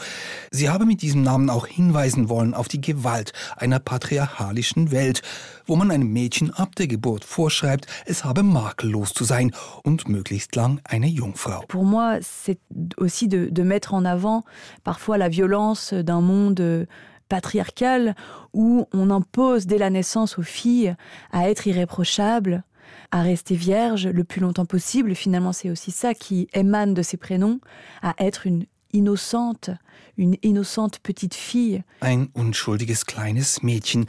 sie 0.52 0.70
habe 0.70 0.86
mit 0.86 1.02
diesem 1.02 1.24
Namen 1.24 1.50
auch 1.50 1.68
hinweisen 1.68 2.30
wollen 2.30 2.54
auf 2.54 2.68
die 2.68 2.82
Gewalt 2.82 3.34
einer 3.56 3.80
patriarchalischen 3.80 4.92
Welt, 4.92 5.22
wo 5.66 5.76
man 5.76 5.92
einem 5.92 6.12
Mädchen 6.12 6.54
ab 6.54 6.76
der 6.76 6.88
Geburt 6.88 7.24
vorschreibt, 7.24 7.88
es 8.06 8.24
habe 8.24 8.44
makellos 8.44 9.14
zu 9.14 9.24
sein 9.24 9.52
und 9.84 10.08
möglichst 10.08 10.56
lang 10.56 10.80
eine 10.84 11.08
Jungfrau. 11.08 11.64
Pour 11.68 11.86
moi, 11.86 12.20
c'est 12.22 12.60
aussi 12.98 13.28
de, 13.28 13.50
de 13.50 13.64
mettre 13.64 13.94
en 13.94 14.06
avant 14.06 14.44
parfois 14.84 15.18
la 15.18 15.30
violence 15.30 15.94
d'un 15.94 16.22
monde 16.22 16.88
patriarcal 17.28 18.16
où 18.54 18.88
on 18.94 19.10
impose 19.10 19.68
dès 19.68 19.78
la 19.78 19.90
naissance 19.90 20.38
aux 20.38 20.44
filles 20.44 20.96
à 21.32 21.50
être 21.50 21.68
irréprochables, 21.68 22.64
à 23.12 23.22
rester 23.22 23.56
vierge 23.56 24.08
le 24.08 24.24
plus 24.24 24.42
longtemps 24.42 24.66
possible. 24.66 25.16
Finalement, 25.16 25.54
c'est 25.54 25.70
aussi 25.70 25.92
ça 25.92 26.14
qui 26.14 26.48
émane 26.54 26.94
de 26.94 27.02
ces 27.02 27.18
prénoms, 27.18 27.60
à 28.02 28.14
être 28.20 28.48
une 28.48 28.66
innocente, 28.94 29.70
une 30.18 30.38
innocente 30.44 31.00
petite 31.00 31.36
fille. 31.36 31.84
Ein 32.02 32.28
unschuldiges 32.34 33.04
kleines 33.04 33.62
Mädchen. 33.64 34.06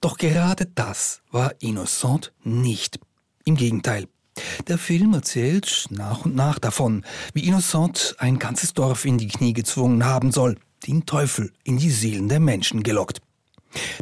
Doch 0.00 0.18
gerade 0.18 0.66
das 0.66 1.22
war 1.30 1.52
Innocent 1.60 2.32
nicht. 2.44 2.98
Im 3.44 3.56
Gegenteil. 3.56 4.06
Der 4.68 4.76
Film 4.76 5.14
erzählt 5.14 5.86
nach 5.90 6.24
und 6.24 6.34
nach 6.34 6.58
davon, 6.58 7.04
wie 7.32 7.46
Innocent 7.46 8.14
ein 8.18 8.38
ganzes 8.38 8.74
Dorf 8.74 9.04
in 9.04 9.16
die 9.18 9.28
Knie 9.28 9.54
gezwungen 9.54 10.04
haben 10.04 10.32
soll, 10.32 10.58
den 10.86 11.06
Teufel 11.06 11.52
in 11.64 11.78
die 11.78 11.90
Seelen 11.90 12.28
der 12.28 12.40
Menschen 12.40 12.82
gelockt. 12.82 13.20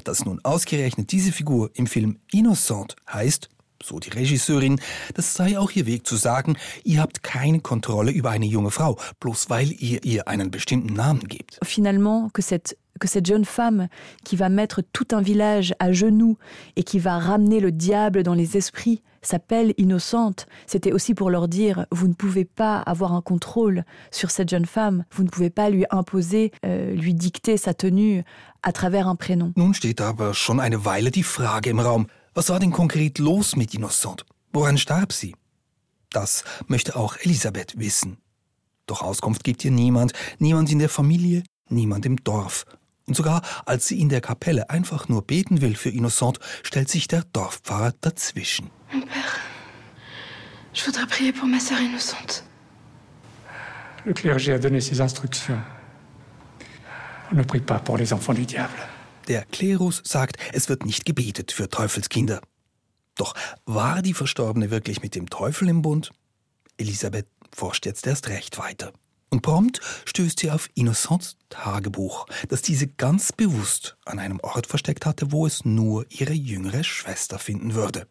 Dass 0.02 0.24
nun 0.24 0.40
ausgerechnet 0.44 1.12
diese 1.12 1.32
Figur 1.32 1.70
im 1.74 1.86
Film 1.86 2.18
Innocent 2.32 2.96
heißt, 3.12 3.48
so 3.82 3.98
die 3.98 4.10
Regisseurin, 4.10 4.80
das 5.14 5.34
sei 5.34 5.58
auch 5.58 5.70
ihr 5.72 5.86
Weg 5.86 6.06
zu 6.06 6.16
sagen, 6.16 6.56
ihr 6.84 7.00
habt 7.00 7.22
keine 7.22 7.60
Kontrolle 7.60 8.12
über 8.12 8.30
eine 8.30 8.46
junge 8.46 8.70
Frau, 8.70 8.98
bloß 9.20 9.50
weil 9.50 9.72
ihr 9.72 10.04
ihr 10.04 10.28
einen 10.28 10.50
bestimmten 10.50 10.94
Namen 10.94 11.26
gebt. 11.28 11.58
Finalement, 11.64 12.30
que 12.32 12.42
cette 12.42 12.76
que 13.00 13.08
cette 13.08 13.26
jeune 13.26 13.44
femme 13.44 13.88
qui 14.24 14.36
va 14.36 14.48
mettre 14.48 14.80
tout 14.92 15.08
un 15.12 15.20
village 15.20 15.74
à 15.78 15.92
genoux 15.92 16.38
et 16.76 16.84
qui 16.84 16.98
va 16.98 17.18
ramener 17.18 17.58
le 17.60 17.72
diable 17.72 18.22
dans 18.22 18.34
les 18.34 18.56
esprits 18.56 19.02
s'appelle 19.20 19.74
innocente, 19.78 20.46
c'était 20.66 20.92
aussi 20.92 21.14
pour 21.14 21.30
leur 21.30 21.48
dire 21.48 21.86
vous 21.90 22.08
ne 22.08 22.12
pouvez 22.12 22.44
pas 22.44 22.78
avoir 22.78 23.12
un 23.12 23.22
contrôle 23.22 23.84
sur 24.10 24.30
cette 24.30 24.50
jeune 24.50 24.66
femme, 24.66 25.04
vous 25.10 25.24
ne 25.24 25.28
pouvez 25.28 25.50
pas 25.50 25.70
lui 25.70 25.86
imposer, 25.90 26.52
euh, 26.64 26.94
lui 26.94 27.14
dicter 27.14 27.56
sa 27.56 27.74
tenue 27.74 28.22
à 28.62 28.72
travers 28.72 29.08
un 29.08 29.16
prénom. 29.16 29.52
Nun 29.56 29.74
steht 29.74 30.00
aber 30.00 30.34
schon 30.34 30.60
eine 30.60 30.84
Weile 30.84 31.10
die 31.10 31.22
Frage 31.22 31.70
im 31.70 31.80
Raum, 31.80 32.06
was 32.34 32.48
war 32.48 32.60
denn 32.60 32.72
konkret 32.72 33.18
los 33.18 33.56
mit 33.56 33.74
Innocent? 33.74 34.24
Woran 34.52 34.78
starb 34.78 35.12
sie? 35.12 35.34
Das 36.10 36.44
möchte 36.66 36.96
auch 36.96 37.16
Elisabeth 37.16 37.78
wissen. 37.78 38.18
Doch 38.86 39.02
Auskunft 39.02 39.44
gibt 39.44 39.64
ihr 39.64 39.70
niemand, 39.70 40.12
niemand 40.38 40.70
in 40.70 40.78
der 40.78 40.88
Familie, 40.88 41.42
niemand 41.68 42.06
im 42.06 42.22
Dorf. 42.22 42.64
Und 43.06 43.16
sogar 43.16 43.42
als 43.66 43.86
sie 43.86 44.00
in 44.00 44.08
der 44.08 44.20
Kapelle 44.20 44.70
einfach 44.70 45.08
nur 45.08 45.22
beten 45.22 45.60
will 45.60 45.74
für 45.74 45.90
Innocent, 45.90 46.38
stellt 46.62 46.88
sich 46.88 47.08
der 47.08 47.24
Dorfpfarrer 47.32 47.92
dazwischen. 48.00 48.70
Mon 48.92 49.02
père, 49.02 49.38
je 50.72 50.84
voudrais 50.84 51.06
prier 51.06 51.32
pour 51.32 51.46
ma 51.46 51.58
sœur 51.58 51.80
innocente. 51.80 52.44
Le 54.04 54.12
clergé 54.12 54.52
a 54.52 54.58
donné 54.58 54.80
ses 54.80 55.00
instructions. 55.00 55.60
On 57.32 57.36
ne 57.36 57.42
prie 57.42 57.60
pas 57.60 57.78
pour 57.78 57.96
les 57.96 58.12
enfants 58.12 58.34
du 58.34 58.44
diable. 58.44 58.93
Der 59.28 59.44
Klerus 59.46 60.02
sagt, 60.04 60.36
es 60.52 60.68
wird 60.68 60.84
nicht 60.84 61.04
gebetet 61.04 61.52
für 61.52 61.68
Teufelskinder. 61.68 62.40
Doch 63.14 63.34
war 63.64 64.02
die 64.02 64.14
Verstorbene 64.14 64.70
wirklich 64.70 65.02
mit 65.02 65.14
dem 65.14 65.30
Teufel 65.30 65.68
im 65.68 65.82
Bund? 65.82 66.10
Elisabeth 66.76 67.26
forscht 67.54 67.86
jetzt 67.86 68.06
erst 68.06 68.28
recht 68.28 68.58
weiter. 68.58 68.92
Und 69.30 69.42
prompt 69.42 69.80
stößt 70.04 70.38
sie 70.38 70.50
auf 70.50 70.68
Innocents 70.74 71.36
Tagebuch, 71.48 72.26
das 72.48 72.62
diese 72.62 72.86
ganz 72.86 73.32
bewusst 73.32 73.96
an 74.04 74.18
einem 74.18 74.40
Ort 74.40 74.66
versteckt 74.66 75.06
hatte, 75.06 75.32
wo 75.32 75.46
es 75.46 75.64
nur 75.64 76.06
ihre 76.08 76.32
jüngere 76.32 76.84
Schwester 76.84 77.38
finden 77.38 77.74
würde. 77.74 78.06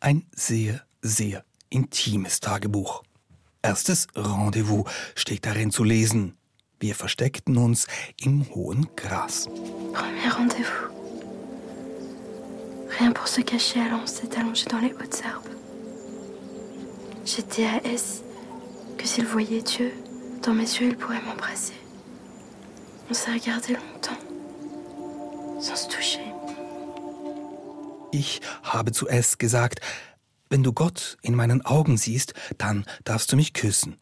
Ein 0.00 0.26
sehr, 0.34 0.82
sehr 1.02 1.44
intimes 1.70 2.40
Tagebuch. 2.40 3.02
Erstes 3.62 4.06
Rendezvous 4.14 4.84
steht 5.14 5.46
darin 5.46 5.70
zu 5.70 5.84
lesen. 5.84 6.37
Wir 6.80 6.94
versteckten 6.94 7.56
uns 7.56 7.86
im 8.20 8.48
hohen 8.54 8.86
Gras. 8.94 9.48
Premier 9.92 10.30
Rendezvous. 10.30 10.88
Rien 12.98 13.12
pour 13.12 13.26
se 13.26 13.40
cacher, 13.40 13.80
alors 13.80 14.00
on 14.04 14.06
s'est 14.06 14.38
allongé 14.38 14.64
dans 14.66 14.78
les 14.78 14.92
hautes 14.94 15.22
herbes. 15.24 15.48
J'étais 17.24 17.66
à 17.66 17.84
S, 17.84 18.22
que 18.96 19.06
s'il 19.06 19.26
voyait 19.26 19.62
Dieu, 19.62 19.92
dans 20.42 20.54
mes 20.54 20.62
yeux, 20.62 20.88
il 20.88 20.96
pourrait 20.96 21.20
m'embrasser. 21.22 21.74
On 23.10 23.14
s'est 23.14 23.32
regardé 23.32 23.74
longtemps, 23.74 24.18
sans 25.60 25.76
se 25.76 25.88
toucher. 25.88 26.20
Ich 28.12 28.40
habe 28.62 28.92
zu 28.92 29.06
S 29.08 29.36
gesagt, 29.36 29.80
wenn 30.48 30.62
du 30.62 30.72
Gott 30.72 31.18
in 31.22 31.34
meinen 31.34 31.64
Augen 31.66 31.96
siehst, 31.98 32.34
dann 32.56 32.84
darfst 33.04 33.30
du 33.32 33.36
mich 33.36 33.52
küssen. 33.52 33.96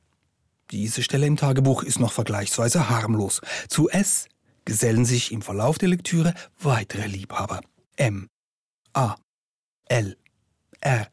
Diese 0.72 1.02
Stelle 1.02 1.26
im 1.26 1.36
Tagebuch 1.36 1.84
ist 1.84 2.00
noch 2.00 2.12
vergleichsweise 2.12 2.88
harmlos. 2.88 3.40
Zu 3.68 3.88
S 3.88 4.26
gesellen 4.64 5.04
sich 5.04 5.30
im 5.30 5.42
Verlauf 5.42 5.78
der 5.78 5.88
Lektüre 5.88 6.34
weitere 6.58 7.06
Liebhaber. 7.06 7.60
M, 7.96 8.28
A, 8.92 9.14
L, 9.88 10.16
R, 10.80 11.06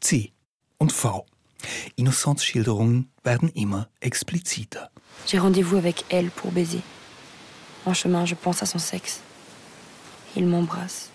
C 0.00 0.32
und 0.78 0.92
V. 0.92 1.26
Innocents 1.96 2.44
Schilderungen 2.44 3.10
werden 3.24 3.50
immer 3.50 3.88
expliziter. 4.00 4.90
J'ai 5.26 5.38
rendez-vous 5.38 5.76
avec 5.76 6.04
elle 6.08 6.30
pour 6.30 6.52
baiser. 6.52 6.82
En 7.84 7.94
chemin, 7.94 8.26
je 8.26 8.34
pense 8.34 8.62
à 8.62 8.66
son 8.66 8.78
sexe. 8.78 9.20
Il 10.36 10.46
m'embrasse, 10.46 11.10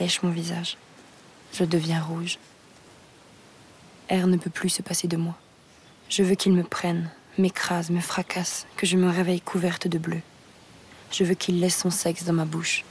lèche 0.00 0.22
mon 0.22 0.30
visage. 0.30 0.76
Je 1.52 1.64
deviens 1.64 2.02
rouge. 2.02 2.38
R 4.10 4.26
ne 4.26 4.36
peut 4.36 4.50
plus 4.50 4.70
se 4.70 4.82
passer 4.82 5.06
de 5.06 5.16
moi. 5.16 5.36
Je 6.14 6.22
veux 6.22 6.34
qu'il 6.34 6.52
me 6.52 6.62
prenne, 6.62 7.10
m'écrase, 7.38 7.88
me 7.88 8.02
fracasse, 8.02 8.66
que 8.76 8.84
je 8.84 8.98
me 8.98 9.08
réveille 9.08 9.40
couverte 9.40 9.88
de 9.88 9.96
bleu. 9.96 10.20
Je 11.10 11.24
veux 11.24 11.32
qu'il 11.32 11.58
laisse 11.58 11.78
son 11.78 11.88
sexe 11.88 12.24
dans 12.24 12.34
ma 12.34 12.44
bouche. 12.44 12.84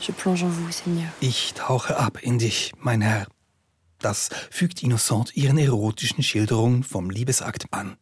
Je 0.00 0.10
plonge 0.10 0.44
en 0.44 0.48
vous, 0.48 0.72
Seigneur. 0.72 1.10
Ich 1.20 1.52
tauche 1.52 1.90
ab 1.90 2.18
in 2.24 2.38
dich, 2.38 2.72
mein 2.78 3.02
Herr. 3.02 3.26
Das 3.98 4.30
fügt 4.50 4.82
Innocent 4.82 5.36
ihren 5.36 5.58
erotischen 5.58 6.22
Schilderungen 6.22 6.84
vom 6.84 7.10
Liebesakt 7.10 7.66
an. 7.70 7.98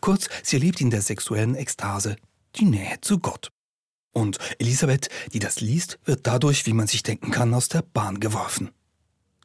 Kurz, 0.00 0.28
sie 0.42 0.56
erlebt 0.56 0.80
in 0.80 0.90
der 0.90 1.00
sexuellen 1.00 1.54
Ekstase 1.54 2.16
die 2.56 2.64
Nähe 2.64 3.00
zu 3.00 3.20
Gott. 3.20 3.52
Und 4.12 4.38
Elisabeth, 4.58 5.08
die 5.32 5.38
das 5.38 5.60
liest, 5.60 6.00
wird 6.04 6.26
dadurch, 6.26 6.66
wie 6.66 6.72
man 6.72 6.88
sich 6.88 7.04
denken 7.04 7.30
kann, 7.30 7.54
aus 7.54 7.68
der 7.68 7.82
Bahn 7.82 8.18
geworfen. 8.18 8.72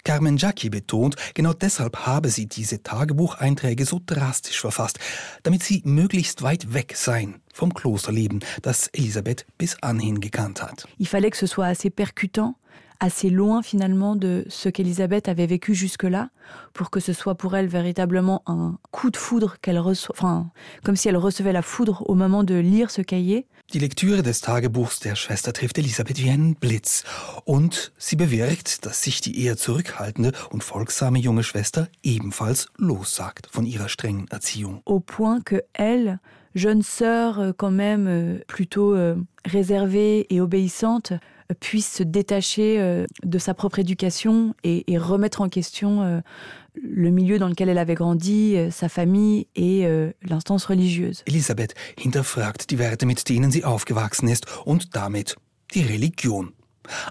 Carmen 0.05 0.37
Jacki 0.37 0.69
betont, 0.69 1.15
genau 1.33 1.51
deshalb 1.53 2.05
habe 2.05 2.29
sie 2.29 2.45
diese 2.45 2.83
Tagebucheinträge 2.83 3.85
so 3.85 3.99
drastisch 4.05 4.61
verfasst, 4.61 4.99
damit 5.43 5.63
sie 5.63 5.81
möglichst 5.83 6.43
weit 6.43 6.73
weg 6.73 6.93
seien 6.95 7.41
vom 7.51 7.73
Klosterleben, 7.73 8.39
das 8.61 8.87
Elisabeth 8.93 9.45
bis 9.57 9.81
anhin 9.81 10.21
gekannt 10.21 10.61
hat. 10.61 10.87
Il 10.99 11.07
fallait 11.07 11.31
que 11.31 11.37
ce 11.37 11.47
soit 11.47 11.67
assez 11.67 11.89
percutant 11.89 12.55
assez 12.99 13.29
loin 13.29 13.61
finalement 13.61 14.15
de 14.15 14.45
ce 14.49 14.69
qu'Elisabeth 14.69 15.27
avait 15.27 15.45
vécu 15.45 15.75
jusque-là, 15.75 16.29
pour 16.73 16.89
que 16.89 16.99
ce 16.99 17.13
soit 17.13 17.35
pour 17.35 17.55
elle 17.55 17.67
véritablement 17.67 18.43
un 18.45 18.77
coup 18.91 19.11
de 19.11 19.17
foudre 19.17 19.57
qu'elle 19.61 19.79
reçoit, 19.79 20.15
enfin, 20.17 20.51
comme 20.83 20.95
si 20.95 21.07
elle 21.07 21.17
recevait 21.17 21.53
la 21.53 21.61
foudre 21.61 22.03
au 22.09 22.15
moment 22.15 22.43
de 22.43 22.55
lire 22.55 22.91
ce 22.91 23.01
cahier. 23.01 23.47
Die 23.73 23.79
Lektüre 23.79 24.21
des 24.21 24.33
Tagebuchs 24.33 24.99
der 24.99 25.15
Schwester 25.15 25.51
trifft 25.51 25.77
Elisabeth 25.79 26.19
wie 26.19 26.29
einen 26.29 26.53
Blitz 26.53 27.03
und 27.45 27.91
sie 27.97 28.15
bewirkt, 28.15 28.85
dass 28.85 29.01
sich 29.01 29.21
die 29.21 29.43
eher 29.43 29.57
zurückhaltende 29.57 30.33
und 30.51 30.63
folgsame 30.63 31.17
junge 31.17 31.43
Schwester 31.43 31.87
ebenfalls 32.03 32.67
lossagt 32.77 33.47
von 33.51 33.65
ihrer 33.65 33.89
strengen 33.89 34.27
Erziehung. 34.29 34.81
Au 34.85 34.99
point 34.99 35.41
que 35.43 35.63
elle, 35.73 36.19
jeune 36.53 36.83
sœur 36.83 37.53
quand 37.57 37.71
même 37.71 38.07
euh, 38.07 38.37
plutôt 38.47 38.93
euh, 38.93 39.15
réservée 39.45 40.27
et 40.29 40.41
obéissante, 40.41 41.13
puisse 41.53 41.97
se 41.97 42.03
détacher 42.03 42.79
euh, 42.79 43.05
de 43.23 43.37
sa 43.37 43.53
propre 43.53 43.79
éducation 43.79 44.55
et, 44.63 44.91
et 44.91 44.97
remettre 44.97 45.41
en 45.41 45.49
question 45.49 46.01
euh, 46.01 46.21
le 46.73 47.09
milieu 47.11 47.37
dans 47.37 47.47
lequel 47.47 47.69
elle 47.69 47.77
avait 47.77 47.95
grandi, 47.95 48.55
euh, 48.55 48.71
sa 48.71 48.89
famille 48.89 49.47
et 49.55 49.87
l'instance 50.23 50.65
religieuse. 50.65 51.23
Elisabeth 51.25 51.75
hinterfragt 51.97 52.69
die 52.69 52.79
Werte, 52.79 53.05
mit 53.05 53.27
denen 53.29 53.51
sie 53.51 53.63
aufgewachsen 53.63 54.27
ist 54.27 54.45
und 54.65 54.95
damit 54.95 55.35
die 55.73 55.83
Religion. 55.83 56.53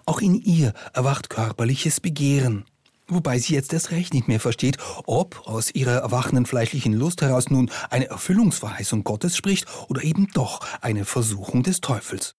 Auch 0.07 0.21
in 0.21 0.35
ihr 0.35 0.73
erwacht 0.93 1.31
körperliches 1.31 2.01
Begehren. 2.01 2.65
Wobei 3.07 3.39
sie 3.39 3.55
jetzt 3.55 3.73
erst 3.73 3.91
recht 3.91 4.15
nicht 4.15 4.29
mehr 4.29 4.41
versteht, 4.41 4.79
ob 5.07 5.47
aus 5.47 5.75
ihrer 5.75 5.99
erwachenden 5.99 6.47
fleischlichen 6.47 6.95
Lust 6.95 7.21
heraus 7.21 7.51
nun 7.51 7.71
eine 7.91 8.09
Erfüllungsverheißung 8.09 9.05
Gottes 9.05 9.37
spricht 9.37 9.67
oder 9.89 10.03
eben 10.03 10.29
doch 10.33 10.61
eine 10.81 11.05
Versuchung 11.05 11.63
des 11.63 11.81
Teufels. 11.81 12.35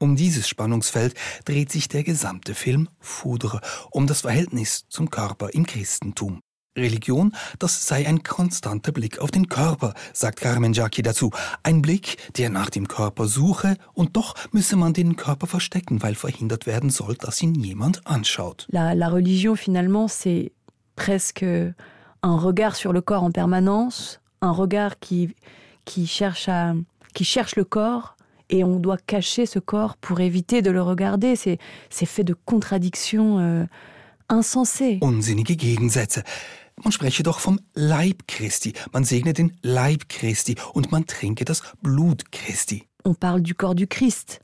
Um 0.00 0.16
dieses 0.16 0.48
Spannungsfeld 0.48 1.14
dreht 1.44 1.70
sich 1.70 1.88
der 1.88 2.02
gesamte 2.02 2.54
Film 2.54 2.88
Foudre, 2.98 3.60
um 3.90 4.06
das 4.06 4.22
Verhältnis 4.22 4.86
zum 4.88 5.08
Körper 5.08 5.50
im 5.54 5.66
Christentum. 5.66 6.40
Religion, 6.76 7.32
das 7.60 7.86
sei 7.86 8.06
ein 8.06 8.24
konstanter 8.24 8.90
Blick 8.90 9.20
auf 9.20 9.30
den 9.30 9.48
Körper, 9.48 9.94
sagt 10.12 10.40
Carmen 10.40 10.72
Jacki 10.72 11.02
dazu. 11.02 11.30
Ein 11.62 11.82
Blick, 11.82 12.16
der 12.36 12.50
nach 12.50 12.68
dem 12.68 12.88
Körper 12.88 13.28
suche, 13.28 13.76
und 13.92 14.16
doch 14.16 14.34
müsse 14.50 14.74
man 14.74 14.92
den 14.92 15.14
Körper 15.14 15.46
verstecken, 15.46 16.02
weil 16.02 16.16
verhindert 16.16 16.66
werden 16.66 16.90
soll, 16.90 17.14
dass 17.14 17.40
ihn 17.42 17.54
jemand 17.54 18.04
anschaut. 18.06 18.66
La, 18.70 18.92
la 18.92 19.08
religion, 19.08 19.54
finalement, 19.54 20.08
c'est 20.08 20.50
presque 20.96 21.44
un 21.44 22.36
regard 22.36 22.74
sur 22.74 22.92
le 22.92 23.02
corps 23.02 23.22
en 23.22 23.30
permanence, 23.30 24.20
un 24.40 24.50
regard 24.50 24.98
qui, 24.98 25.32
qui, 25.84 26.08
cherche, 26.08 26.48
à, 26.48 26.74
qui 27.14 27.24
cherche 27.24 27.54
le 27.54 27.64
corps 27.64 28.13
et 28.50 28.64
on 28.64 28.78
doit 28.78 28.98
cacher 28.98 29.46
ce 29.46 29.58
corps 29.58 29.96
pour 29.96 30.20
éviter 30.20 30.62
de 30.62 30.70
le 30.70 30.82
regarder. 30.82 31.34
C'est 31.36 31.58
fait 31.90 32.24
de 32.24 32.34
contradictions 32.34 33.38
euh, 33.38 33.64
insensées. 34.28 34.98
Unsinnige 35.02 35.56
Gegensätze. 35.58 36.22
Man 36.82 36.90
spreche 36.92 37.22
doch 37.22 37.38
vom 37.38 37.60
Leib 37.76 38.22
Christi. 38.26 38.72
Man 38.92 39.04
segne 39.04 39.32
den 39.32 39.52
Leib 39.62 40.08
Christi 40.08 40.56
und 40.74 40.90
man 40.90 41.04
trinke 41.04 41.44
das 41.44 41.62
Blut 41.82 42.24
Christi. 42.32 42.88
On 43.04 43.14
parle 43.14 43.42
du 43.42 43.54
corps 43.54 43.76
du 43.76 43.86
Christ. 43.86 44.40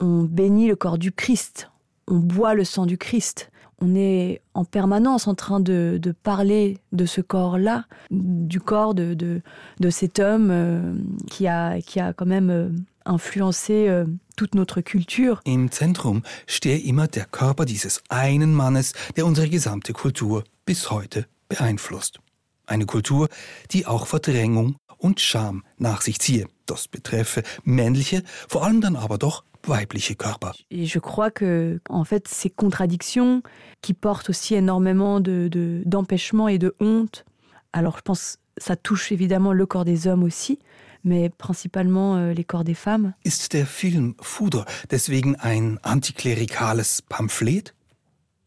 On 0.00 0.24
bénit 0.24 0.66
le 0.66 0.76
corps 0.76 0.98
du 0.98 1.12
Christ. 1.12 1.70
On 2.08 2.18
boit 2.18 2.54
le 2.54 2.64
sang 2.64 2.86
du 2.86 2.98
Christ. 2.98 3.50
On 3.80 3.94
est 3.94 4.42
en 4.54 4.64
permanence 4.64 5.28
en 5.28 5.36
train 5.36 5.60
de, 5.60 6.00
de 6.02 6.10
parler 6.10 6.78
de 6.90 7.06
ce 7.06 7.20
corps-là, 7.20 7.84
du 8.10 8.60
corps 8.60 8.92
de, 8.92 9.14
de, 9.14 9.40
de 9.78 9.90
cet 9.90 10.18
homme 10.18 10.48
euh, 10.50 10.94
qui, 11.30 11.46
a, 11.46 11.80
qui 11.80 12.00
a 12.00 12.12
quand 12.12 12.26
même 12.26 12.50
euh, 12.50 12.70
influencé 13.08 13.88
euh, 13.88 14.06
toute 14.36 14.54
notre 14.54 14.80
culture. 14.80 15.40
Im 15.44 15.70
Zentrum 15.70 16.22
stehe 16.46 16.78
immer 16.78 17.08
der 17.08 17.24
Körper 17.24 17.64
dieses 17.64 18.02
einen 18.08 18.54
Mannes, 18.54 18.92
der 19.16 19.26
unsere 19.26 19.48
gesamte 19.48 19.92
Kultur 19.92 20.44
bis 20.64 20.90
heute 20.90 21.26
beeinflusst. 21.48 22.20
Eine 22.66 22.86
Kultur, 22.86 23.28
die 23.70 23.86
auch 23.86 24.06
Verdrängung 24.06 24.76
und 24.98 25.20
Scham 25.20 25.64
nach 25.78 26.02
sich 26.02 26.18
ziehe. 26.18 26.46
Das 26.66 26.88
betreffe 26.88 27.42
männliche, 27.64 28.22
vor 28.48 28.64
allem 28.64 28.80
dann 28.80 28.96
aber 28.96 29.16
doch 29.16 29.44
weibliche 29.66 30.14
Körper. 30.14 30.52
Et 30.70 30.86
je 30.86 30.98
crois 30.98 31.30
que, 31.30 31.80
en 31.88 32.04
fait, 32.04 32.28
ces 32.28 32.50
contradictions 32.50 33.42
qui 33.82 33.94
portent 33.94 34.30
aussi 34.30 34.54
énormément 34.54 35.20
de, 35.20 35.48
de, 35.50 35.82
d'empêchement 35.84 36.48
et 36.48 36.58
de 36.58 36.74
honte. 36.80 37.24
Alors, 37.72 37.96
je 37.98 38.02
pense, 38.02 38.38
ça 38.56 38.76
touche 38.76 39.12
évidemment 39.12 39.52
le 39.52 39.66
corps 39.66 39.84
des 39.84 40.06
hommes 40.06 40.22
aussi, 40.22 40.58
mais 41.04 41.30
principalement 41.30 42.16
euh, 42.16 42.32
les 42.32 42.44
corps 42.44 42.64
des 42.64 42.74
femmes. 42.74 43.14
Ist 43.24 43.52
der 43.52 43.66
Film 43.66 44.16
Foudre 44.20 44.64
deswegen 44.90 45.36
ein 45.36 45.78
antiklerikales 45.82 47.02
Pamphlet? 47.02 47.74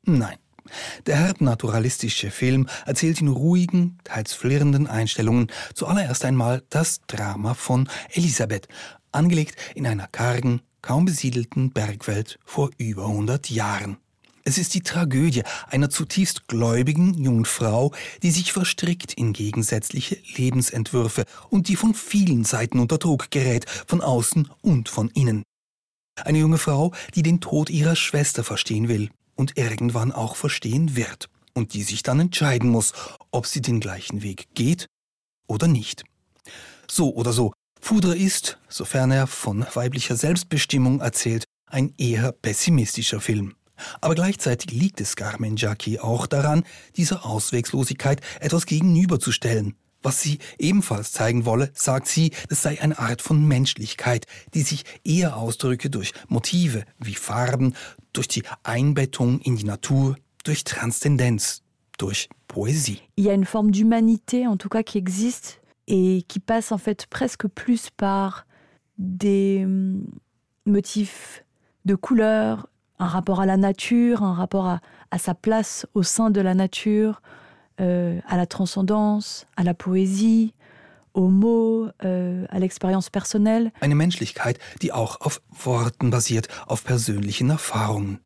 Nein. 0.04 0.38
Der 1.06 1.18
herb 1.18 1.42
naturalistische 1.42 2.32
Film 2.32 2.68
erzählt 2.86 3.22
in 3.22 3.28
ruhigen, 3.28 3.98
teils 4.04 4.34
flirrenden 4.34 4.88
Einstellungen 4.88 5.48
zuallererst 5.74 6.24
einmal 6.24 6.64
das 6.70 7.02
Drama 7.08 7.54
von 7.54 7.90
Elisabeth, 8.10 8.68
angelegt 9.12 9.56
in 9.76 9.86
einer 9.88 10.08
kargen, 10.08 10.62
kaum 10.82 11.06
besiedelten 11.06 11.72
Bergwelt 11.72 12.40
vor 12.46 12.70
über 12.78 13.06
100 13.06 13.50
Jahren. 13.50 13.98
Es 14.44 14.58
ist 14.58 14.74
die 14.74 14.82
Tragödie 14.82 15.44
einer 15.68 15.90
zutiefst 15.90 16.48
gläubigen 16.48 17.14
jungen 17.14 17.46
Frau, 17.46 17.94
die 18.24 18.32
sich 18.32 18.52
verstrickt 18.52 19.14
in 19.14 19.34
gegensätzliche 19.34 20.18
Lebensentwürfe 20.36 21.26
und 21.50 21.68
die 21.68 21.76
von 21.76 21.94
vielen 21.94 22.44
Seiten 22.44 22.80
unter 22.80 22.98
Druck 22.98 23.30
gerät, 23.30 23.70
von 23.70 24.02
außen 24.02 24.50
und 24.62 24.90
von 24.90 25.10
innen. 25.10 25.44
Eine 26.20 26.40
junge 26.40 26.58
Frau, 26.58 26.92
die 27.16 27.24
den 27.24 27.40
Tod 27.40 27.70
ihrer 27.70 27.96
Schwester 27.96 28.44
verstehen 28.44 28.88
will 28.88 29.10
und 29.36 29.58
irgendwann 29.58 30.12
auch 30.12 30.36
verstehen 30.36 30.96
wird 30.96 31.30
und 31.54 31.74
die 31.74 31.84
sich 31.84 32.04
dann 32.04 32.20
entscheiden 32.20 32.70
muss, 32.70 32.94
ob 33.32 33.46
sie 33.46 33.62
den 33.62 33.80
gleichen 33.80 34.24
Weg 34.24 34.48
geht 34.56 34.88
oder 35.48 35.68
nicht. 35.68 36.04
So 36.90 37.14
oder 37.14 37.32
so, 37.32 37.54
Fudre 37.80 38.18
ist, 38.18 38.60
sofern 38.70 39.12
er 39.12 39.28
von 39.28 39.66
weiblicher 39.74 40.16
Selbstbestimmung 40.16 41.02
erzählt, 41.02 41.46
ein 41.68 41.94
eher 41.98 42.32
pessimistischer 42.32 43.22
Film. 43.22 43.56
Aber 44.02 44.16
gleichzeitig 44.16 44.72
liegt 44.72 45.02
es 45.02 45.16
Carmen 45.16 45.56
Jackie 45.58 46.00
auch 46.00 46.28
daran, 46.28 46.64
dieser 46.98 47.26
Auswegslosigkeit 47.26 48.22
etwas 48.40 48.66
gegenüberzustellen. 48.66 49.76
Was 50.04 50.22
sie 50.22 50.40
ebenfalls 50.58 51.12
zeigen 51.12 51.46
wolle, 51.46 51.70
sagt 51.74 52.08
sie, 52.08 52.32
das 52.50 52.64
sei 52.64 52.82
eine 52.82 52.98
Art 52.98 53.22
von 53.22 53.48
Menschlichkeit, 53.48 54.26
die 54.54 54.64
sich 54.64 54.84
eher 55.04 55.38
ausdrücke 55.38 55.92
durch 55.92 56.14
Motive 56.28 56.86
wie 56.98 57.14
Farben, 57.14 57.76
durch 58.14 58.28
die 58.28 58.44
Einbettung 58.64 59.40
in 59.42 59.58
die 59.58 59.64
Natur, 59.64 60.16
durch 60.44 60.64
Transzendenz, 60.64 61.62
durch 61.98 62.30
Poésie. 62.48 63.00
Il 63.16 63.26
y 63.26 63.30
a 63.30 63.34
une 63.34 63.46
forme 63.46 63.72
d'humanité, 63.72 64.48
en 64.48 64.58
tout 64.58 64.70
cas, 64.70 64.82
qui 64.82 64.98
existe 64.98 65.62
et 65.88 66.24
qui 66.28 66.40
passe 66.40 66.72
en 66.72 66.80
fait 66.80 67.06
presque 67.08 67.48
plus 67.48 67.90
par 67.92 68.46
des 68.98 69.68
motifs 70.66 71.44
de 71.86 71.96
couleurs, 71.96 72.68
un 73.02 73.08
rapport 73.08 73.42
à 73.42 73.46
la 73.46 73.58
nature, 73.58 74.24
un 74.24 74.34
rapport 74.34 74.68
à, 74.68 74.80
à 75.10 75.18
sa 75.18 75.34
place 75.34 75.86
au 75.94 76.04
sein 76.04 76.30
de 76.30 76.40
la 76.40 76.54
nature, 76.54 77.22
euh, 77.82 78.20
à 78.28 78.38
la 78.38 78.46
transcendance, 78.46 79.48
à 79.58 79.64
la 79.64 79.74
poésie, 79.74 80.54
aux 81.14 81.28
mots, 81.28 81.90
euh, 82.06 82.46
à 82.50 82.60
l'expérience 82.60 83.10
personnelle. 83.10 83.72
Eine 83.82 83.96
Menschlichkeit, 83.96 84.60
die 84.82 84.94
auch 84.94 85.20
auf 85.20 85.42
Worten 85.64 86.12
basiert, 86.12 86.48
auf 86.68 86.84
persönlichen 86.84 87.50
Erfahrungen. 87.50 88.20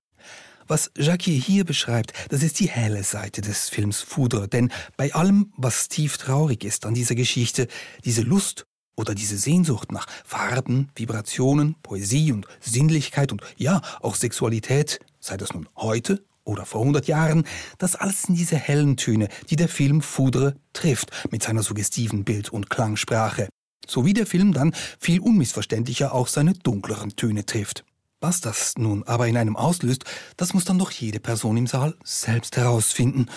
Was 0.67 0.91
Jackie 0.97 1.39
hier 1.39 1.63
beschreibt, 1.63 2.11
das 2.29 2.43
ist 2.43 2.59
die 2.59 2.67
helle 2.67 3.03
Seite 3.03 3.41
des 3.41 3.69
Films 3.69 4.01
Foudre, 4.01 4.47
denn 4.47 4.71
bei 4.97 5.13
allem, 5.13 5.53
was 5.57 5.87
tief 5.87 6.17
traurig 6.17 6.63
ist 6.65 6.85
an 6.85 6.95
dieser 6.95 7.15
Geschichte, 7.15 7.67
diese 8.03 8.23
Lust 8.23 8.65
oder 8.95 9.15
diese 9.15 9.37
Sehnsucht 9.37 9.91
nach 9.91 10.07
Farben, 10.23 10.89
Vibrationen, 10.95 11.75
Poesie 11.83 12.31
und 12.31 12.47
Sinnlichkeit 12.59 13.31
und 13.31 13.41
ja, 13.57 13.81
auch 14.01 14.15
Sexualität, 14.15 14.99
sei 15.19 15.37
das 15.37 15.53
nun 15.53 15.67
heute 15.75 16.23
oder 16.43 16.65
vor 16.65 16.81
100 16.81 17.07
Jahren, 17.07 17.45
das 17.77 17.95
alles 17.95 18.23
sind 18.23 18.35
diese 18.35 18.55
hellen 18.55 18.97
Töne, 18.97 19.29
die 19.49 19.55
der 19.55 19.67
Film 19.67 20.01
Foudre 20.01 20.55
trifft 20.73 21.11
mit 21.31 21.43
seiner 21.43 21.63
suggestiven 21.63 22.23
Bild- 22.23 22.49
und 22.49 22.69
Klangsprache. 22.69 23.49
So 23.87 24.05
wie 24.05 24.13
der 24.13 24.25
Film 24.25 24.53
dann 24.53 24.73
viel 24.99 25.19
unmissverständlicher 25.19 26.13
auch 26.13 26.27
seine 26.27 26.53
dunkleren 26.53 27.15
Töne 27.15 27.45
trifft. 27.45 27.83
Was 28.21 28.41
das 28.41 28.73
nun 28.77 29.03
aber 29.03 29.27
in 29.27 29.37
einem 29.37 29.55
auslöst, 29.55 30.05
das 30.37 30.53
muss 30.53 30.65
dann 30.65 30.79
doch 30.79 30.91
jede 30.91 31.19
Person 31.19 31.57
im 31.57 31.67
Saal 31.67 31.95
selbst 32.03 32.57
herausfinden, 32.57 33.27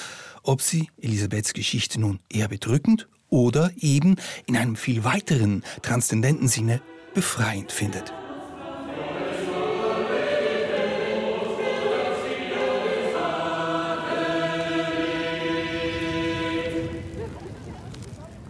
ob 0.42 0.62
sie 0.62 0.88
Elisabeths 0.96 1.52
Geschichte 1.52 2.00
nun 2.00 2.20
eher 2.30 2.48
bedrückend 2.48 3.08
oder 3.28 3.70
eben 3.78 4.16
in 4.46 4.56
einem 4.56 4.76
viel 4.76 5.04
weiteren, 5.04 5.62
transzendenten 5.82 6.48
Sinne 6.48 6.80
befreiend 7.14 7.72
findet. 7.72 8.12